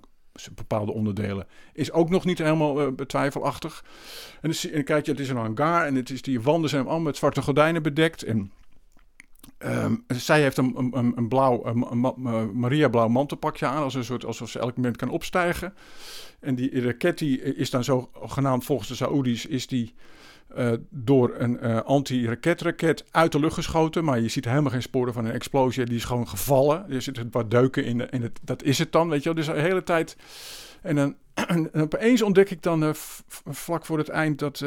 Bepaalde 0.56 0.92
onderdelen. 0.92 1.48
Is 1.74 1.92
ook 1.92 2.10
nog 2.10 2.26
niet 2.26 2.38
helemaal 2.38 2.82
eh, 2.82 2.92
betwijfelachtig. 2.92 3.84
En 4.42 4.52
dan, 4.72 4.84
kijk 4.84 5.06
je, 5.06 5.12
het 5.12 5.20
is 5.20 5.30
een 5.30 5.36
hangar 5.38 5.86
en 5.86 5.96
het 5.96 6.10
is, 6.10 6.22
die 6.22 6.42
wanden 6.42 6.70
zijn 6.70 6.82
allemaal 6.84 7.00
met 7.00 7.18
zwarte 7.18 7.42
gordijnen 7.42 7.84
bedekt. 7.84 8.24
En 8.24 8.52
ehm, 9.58 9.96
zij 10.08 10.42
heeft 10.42 10.58
een, 10.58 10.74
een, 10.78 11.14
een- 11.16 11.28
blauw, 11.28 11.66
een, 11.66 11.86
een 11.92 12.60
Maria 12.60 12.88
blauw 12.90 13.08
mantelpakje 13.08 13.66
aan, 13.66 13.84
als 13.84 13.94
een 13.94 14.04
soort, 14.04 14.26
alsof 14.26 14.50
ze 14.50 14.60
elk 14.60 14.76
moment 14.76 14.98
kan 14.98 15.10
opstijgen. 15.10 15.74
En 16.40 16.56
die 16.56 16.82
raket 16.82 17.22
is 17.22 17.70
dan 17.70 17.84
zo 17.84 18.10
genaamd 18.14 18.66
volgens 18.66 18.88
de 18.90 18.96
Saoedi's, 18.96 19.46
is 19.46 19.68
die 19.68 19.94
eh, 20.48 20.72
door 20.90 21.36
een 21.38 21.60
eh, 21.60 21.82
anti-raketraket 21.82 23.06
uit 23.12 23.32
de 23.32 23.40
lucht 23.40 23.54
geschoten. 23.54 24.04
Maar 24.04 24.20
je 24.20 24.30
ziet 24.30 24.46
helemaal 24.46 24.72
geen 24.72 24.82
sporen 24.82 25.14
van 25.14 25.26
een 25.26 25.32
explosie. 25.32 25.86
Die 25.86 25.96
is 25.96 26.04
gewoon 26.04 26.28
gevallen. 26.28 26.90
Er 26.90 27.02
zitten 27.02 27.28
wat 27.32 27.52
deuken 27.52 27.86
in. 27.86 27.98
De, 27.98 28.08
in 28.10 28.22
het, 28.22 28.40
dat 28.44 28.64
is 28.64 28.78
het 28.78 28.92
dan, 28.92 29.10
weet 29.10 29.24
je 29.24 29.34
wel. 29.34 29.34
Dus 29.34 29.46
de 29.46 29.62
hele 29.62 29.84
tijd... 29.84 30.18
En 30.82 30.96
dan 30.96 31.16
en 31.34 31.72
opeens 31.74 32.22
ontdek 32.22 32.50
ik 32.50 32.64
dan 32.64 32.84
eh, 32.84 32.90
vlak 33.46 33.86
voor 33.86 33.98
het 33.98 34.10
eind 34.10 34.40
dat 34.40 34.58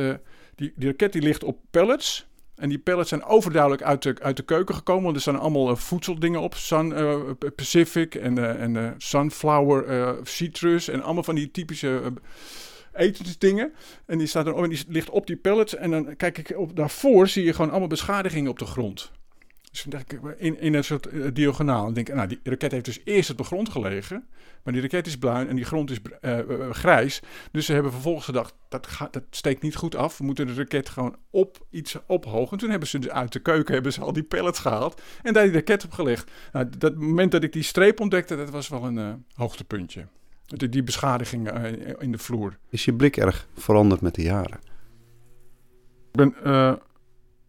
die, 0.55 0.73
die 0.77 0.89
raket 0.89 1.13
die 1.13 1.23
ligt 1.23 1.45
op 1.45 1.59
pellets. 1.71 2.29
En 2.61 2.69
die 2.69 2.79
pellets 2.79 3.09
zijn 3.09 3.25
overduidelijk 3.25 3.83
uit 3.83 4.03
de, 4.03 4.17
uit 4.23 4.37
de 4.37 4.43
keuken 4.43 4.75
gekomen. 4.75 5.03
Want 5.03 5.17
er 5.17 5.23
staan 5.23 5.41
allemaal 5.41 5.77
voedseldingen 5.77 6.41
op. 6.41 6.55
Sun 6.55 6.95
Pacific 7.57 8.15
en, 8.15 8.39
eh, 8.39 8.63
en 8.63 8.95
Sunflower 8.99 10.17
Citrus. 10.23 10.89
En 10.89 11.03
allemaal 11.03 11.23
van 11.23 11.35
die 11.35 11.51
typische 11.51 12.13
etensdingen. 12.93 13.73
En 14.07 14.19
die 14.19 14.27
staat 14.27 14.47
er 14.47 14.63
en 14.63 14.69
die 14.69 14.85
ligt 14.89 15.11
op 15.11 15.27
die 15.27 15.37
pallets. 15.37 15.75
En 15.75 15.91
dan 15.91 16.17
kijk 16.17 16.39
ik 16.39 16.59
op 16.59 16.77
daarvoor 16.77 17.29
zie 17.29 17.45
je 17.45 17.53
gewoon 17.53 17.71
allemaal 17.71 17.89
beschadigingen 17.89 18.51
op 18.51 18.59
de 18.59 18.67
grond. 18.67 19.11
Dus 19.71 19.83
dan 19.83 19.91
denk 19.91 20.23
ik 20.23 20.39
in, 20.39 20.61
in 20.61 20.75
een 20.75 20.85
soort 20.85 21.07
eh, 21.07 21.27
diagonaal. 21.33 21.87
En 21.87 21.93
denk 21.93 22.15
nou, 22.15 22.29
die 22.29 22.41
raket 22.43 22.73
heeft 22.73 22.85
dus 22.85 23.01
eerst 23.05 23.31
op 23.31 23.37
de 23.37 23.45
grond 23.45 23.69
gelegen. 23.69 24.25
Maar 24.63 24.73
die 24.73 24.83
raket 24.83 25.07
is 25.07 25.19
bruin 25.19 25.49
en 25.49 25.57
die 25.57 25.65
grond 25.65 25.91
is 25.91 25.99
eh, 26.21 26.39
eh, 26.39 26.71
grijs. 26.71 27.21
Dus 27.53 27.67
ze 27.67 27.73
hebben 27.73 27.93
vervolgens 27.93 28.25
gedacht, 28.25 28.55
dat, 28.69 28.89
dat 29.11 29.23
steekt 29.31 29.63
niet 29.63 29.77
goed 29.77 29.95
af. 29.95 30.19
We 30.19 30.25
moeten 30.25 30.47
de 30.47 30.55
raket 30.55 30.89
gewoon 30.89 31.17
op 31.31 31.67
iets 31.71 31.97
ophogen. 32.07 32.53
En 32.53 32.59
toen 32.59 32.71
hebben 32.71 32.89
ze 32.89 32.99
dus 32.99 33.11
uit 33.11 33.33
de 33.33 33.41
keuken 33.41 33.75
hebben 33.75 33.93
ze 33.93 34.01
al 34.01 34.13
die 34.13 34.23
pellets 34.23 34.59
gehaald. 34.59 35.03
En 35.23 35.33
daar 35.33 35.45
die 35.45 35.53
raket 35.53 35.85
op 35.85 35.93
gelegd. 35.93 36.31
Nou, 36.53 36.69
dat 36.79 36.95
moment 36.95 37.33
dat 37.33 37.43
ik 37.43 37.53
die 37.53 37.63
streep 37.63 38.01
ontdekte, 38.01 38.37
dat 38.37 38.51
was 38.51 38.69
wel 38.69 38.85
een 38.85 38.99
eh, 38.99 39.13
hoogtepuntje. 39.35 40.07
Die, 40.57 40.69
die 40.69 40.83
beschadiging 40.83 41.49
eh, 41.49 41.73
in 41.99 42.13
de 42.13 42.19
vloer. 42.19 42.59
Is 42.69 42.85
je 42.85 42.95
blik 42.95 43.17
erg 43.17 43.49
veranderd 43.55 44.01
met 44.01 44.15
de 44.15 44.23
jaren? 44.23 44.59
Ik 46.11 46.17
ben 46.17 46.35
eh, 46.45 46.73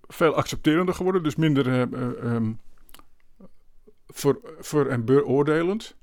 veel 0.08 0.34
accepterender 0.34 0.96
geworden, 0.96 1.24
dus 1.24 1.36
minder 1.36 1.67
eh, 1.67 1.81
eh, 1.81 2.24
ehm, 2.24 2.53
voor, 4.08 4.39
voor- 4.60 4.88
en 4.88 5.05
beoordelend. 5.05 5.96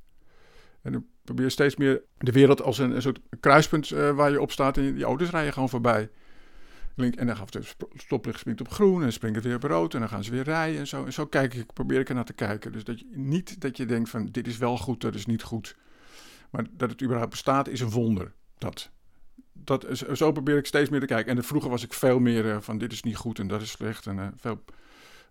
En 0.82 0.94
ik 0.94 1.00
probeer 1.24 1.50
steeds 1.50 1.76
meer 1.76 2.02
de 2.18 2.32
wereld 2.32 2.62
als 2.62 2.78
een, 2.78 2.94
een 2.94 3.02
soort 3.02 3.20
kruispunt 3.40 3.88
waar 3.88 4.30
je 4.30 4.40
op 4.40 4.52
staat 4.52 4.76
en 4.76 4.94
die 4.94 5.04
auto's 5.04 5.30
rijden 5.30 5.52
gewoon 5.52 5.68
voorbij. 5.68 6.10
Link, 6.94 7.14
en 7.14 7.26
dan 7.26 7.36
gaat 7.36 7.54
het 7.54 7.64
sp- 7.64 7.92
stoplicht 7.94 8.38
springt 8.38 8.60
op 8.60 8.68
groen 8.70 8.94
en 8.96 9.00
dan 9.00 9.12
springt 9.12 9.36
het 9.36 9.44
weer 9.44 9.54
op 9.54 9.62
rood 9.62 9.94
en 9.94 10.00
dan 10.00 10.08
gaan 10.08 10.24
ze 10.24 10.30
weer 10.30 10.42
rijden 10.42 10.78
en 10.80 10.86
zo. 10.86 11.04
En 11.04 11.12
zo 11.12 11.26
kijk 11.26 11.54
ik, 11.54 11.72
probeer 11.72 12.00
ik 12.00 12.08
er 12.08 12.14
naar 12.14 12.24
te 12.24 12.32
kijken. 12.32 12.72
Dus 12.72 12.84
dat 12.84 12.98
je, 12.98 13.06
niet 13.12 13.60
dat 13.60 13.76
je 13.76 13.86
denkt 13.86 14.08
van 14.08 14.26
dit 14.26 14.46
is 14.46 14.58
wel 14.58 14.78
goed, 14.78 15.00
dat 15.00 15.14
is 15.14 15.26
niet 15.26 15.42
goed. 15.42 15.76
Maar 16.50 16.66
dat 16.70 16.90
het 16.90 17.02
überhaupt 17.02 17.30
bestaat 17.30 17.68
is 17.68 17.80
een 17.80 17.90
wonder. 17.90 18.32
Dat 18.58 18.90
dat 19.68 19.86
zo 20.12 20.32
probeer 20.32 20.56
ik 20.56 20.66
steeds 20.66 20.90
meer 20.90 21.00
te 21.00 21.06
kijken. 21.06 21.36
En 21.36 21.44
vroeger 21.44 21.70
was 21.70 21.84
ik 21.84 21.94
veel 21.94 22.18
meer 22.18 22.50
eh, 22.50 22.56
van 22.60 22.78
dit 22.78 22.92
is 22.92 23.02
niet 23.02 23.16
goed 23.16 23.38
en 23.38 23.48
dat 23.48 23.60
is 23.60 23.70
slecht. 23.70 24.06
En 24.06 24.18
eh, 24.18 24.26
veel, 24.36 24.64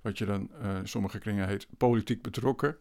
wat 0.01 0.17
je 0.17 0.25
dan 0.25 0.49
eh, 0.61 0.77
in 0.77 0.87
sommige 0.87 1.19
kringen 1.19 1.47
heet, 1.47 1.67
politiek 1.77 2.21
betrokken. 2.21 2.77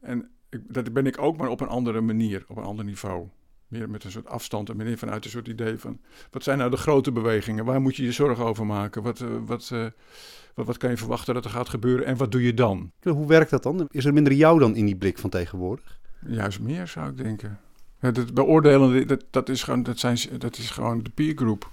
En 0.00 0.30
ik, 0.48 0.60
dat 0.74 0.92
ben 0.92 1.06
ik 1.06 1.20
ook, 1.20 1.36
maar 1.36 1.48
op 1.48 1.60
een 1.60 1.68
andere 1.68 2.00
manier, 2.00 2.44
op 2.48 2.56
een 2.56 2.64
ander 2.64 2.84
niveau. 2.84 3.28
Meer 3.68 3.90
met 3.90 4.04
een 4.04 4.10
soort 4.10 4.26
afstand 4.26 4.68
en 4.70 4.76
meer 4.76 4.98
vanuit 4.98 5.24
een 5.24 5.30
soort 5.30 5.48
idee 5.48 5.78
van... 5.78 6.00
wat 6.30 6.42
zijn 6.42 6.58
nou 6.58 6.70
de 6.70 6.76
grote 6.76 7.12
bewegingen? 7.12 7.64
Waar 7.64 7.80
moet 7.80 7.96
je 7.96 8.02
je 8.02 8.12
zorgen 8.12 8.44
over 8.44 8.66
maken? 8.66 9.02
Wat, 9.02 9.18
wat, 9.18 9.68
wat, 9.68 10.66
wat 10.66 10.76
kan 10.76 10.90
je 10.90 10.96
verwachten 10.96 11.34
dat 11.34 11.44
er 11.44 11.50
gaat 11.50 11.68
gebeuren? 11.68 12.06
En 12.06 12.16
wat 12.16 12.32
doe 12.32 12.42
je 12.42 12.54
dan? 12.54 12.92
Hoe 13.02 13.26
werkt 13.26 13.50
dat 13.50 13.62
dan? 13.62 13.86
Is 13.90 14.04
er 14.04 14.12
minder 14.12 14.32
jou 14.32 14.58
dan 14.58 14.76
in 14.76 14.86
die 14.86 14.96
blik 14.96 15.18
van 15.18 15.30
tegenwoordig? 15.30 16.00
Juist 16.26 16.60
meer, 16.60 16.86
zou 16.86 17.10
ik 17.10 17.16
denken. 17.16 17.58
Het, 17.98 18.34
beoordelen, 18.34 19.06
dat, 19.06 19.24
dat, 19.30 19.48
is 19.48 19.62
gewoon, 19.62 19.82
dat, 19.82 19.98
zijn, 19.98 20.18
dat 20.38 20.58
is 20.58 20.70
gewoon 20.70 21.02
de 21.02 21.10
peergroep. 21.10 21.70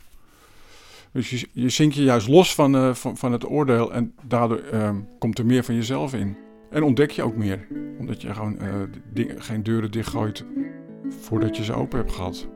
Dus 1.11 1.29
je, 1.29 1.47
je 1.51 1.69
zinkt 1.69 1.95
je 1.95 2.03
juist 2.03 2.27
los 2.27 2.55
van, 2.55 2.75
eh, 2.75 2.93
van, 2.93 3.17
van 3.17 3.31
het 3.31 3.49
oordeel 3.49 3.93
en 3.93 4.13
daardoor 4.27 4.57
ehm, 4.57 4.95
komt 5.19 5.39
er 5.39 5.45
meer 5.45 5.63
van 5.63 5.75
jezelf 5.75 6.13
in. 6.13 6.37
En 6.69 6.83
ontdek 6.83 7.11
je 7.11 7.23
ook 7.23 7.35
meer. 7.35 7.67
Omdat 7.99 8.21
je 8.21 8.33
gewoon 8.33 8.59
eh, 8.59 8.73
geen 9.37 9.63
deuren 9.63 9.91
dichtgooit 9.91 10.45
voordat 11.09 11.57
je 11.57 11.63
ze 11.63 11.73
open 11.73 11.97
hebt 11.97 12.11
gehad. 12.11 12.47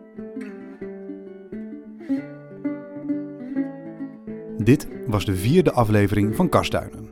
Dit 4.58 4.88
was 5.05 5.25
de 5.25 5.36
vierde 5.36 5.71
aflevering 5.71 6.36
van 6.36 6.49
Kastduinen. 6.49 7.10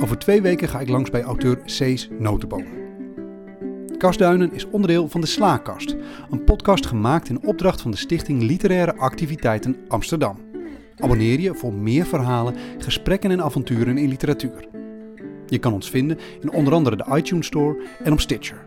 Over 0.00 0.18
twee 0.18 0.42
weken 0.42 0.68
ga 0.68 0.80
ik 0.80 0.88
langs 0.88 1.10
bij 1.10 1.22
auteur 1.22 1.58
Cees 1.64 2.08
Notenboom. 2.18 2.83
Kastduinen 4.04 4.52
is 4.52 4.70
onderdeel 4.70 5.08
van 5.08 5.20
de 5.20 5.26
Slaakast, 5.26 5.96
een 6.30 6.44
podcast 6.44 6.86
gemaakt 6.86 7.28
in 7.28 7.44
opdracht 7.46 7.80
van 7.80 7.90
de 7.90 7.96
Stichting 7.96 8.42
Literaire 8.42 8.96
Activiteiten 8.96 9.76
Amsterdam. 9.88 10.38
Abonneer 10.96 11.40
je 11.40 11.54
voor 11.54 11.72
meer 11.72 12.06
verhalen, 12.06 12.54
gesprekken 12.78 13.30
en 13.30 13.42
avonturen 13.42 13.98
in 13.98 14.08
literatuur. 14.08 14.68
Je 15.46 15.58
kan 15.58 15.72
ons 15.72 15.90
vinden 15.90 16.18
in 16.40 16.52
onder 16.52 16.72
andere 16.72 16.96
de 16.96 17.04
iTunes 17.16 17.46
Store 17.46 17.82
en 18.02 18.12
op 18.12 18.20
Stitcher. 18.20 18.66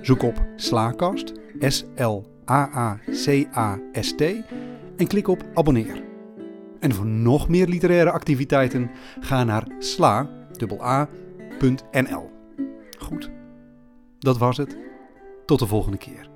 Zoek 0.00 0.22
op 0.22 0.46
Slaakast, 0.56 1.32
S-L-A-A-C-A-S-T 1.58 3.02
en 4.96 5.06
klik 5.06 5.28
op 5.28 5.44
abonneer. 5.54 6.02
En 6.80 6.92
voor 6.92 7.06
nog 7.06 7.48
meer 7.48 7.66
literaire 7.66 8.10
activiteiten 8.10 8.90
ga 9.20 9.44
naar 9.44 9.66
sla.nl. 9.78 10.30
Goed, 12.98 13.30
dat 14.22 14.38
was 14.38 14.56
het. 14.56 14.76
Tot 15.46 15.58
de 15.58 15.66
volgende 15.66 15.98
keer. 15.98 16.31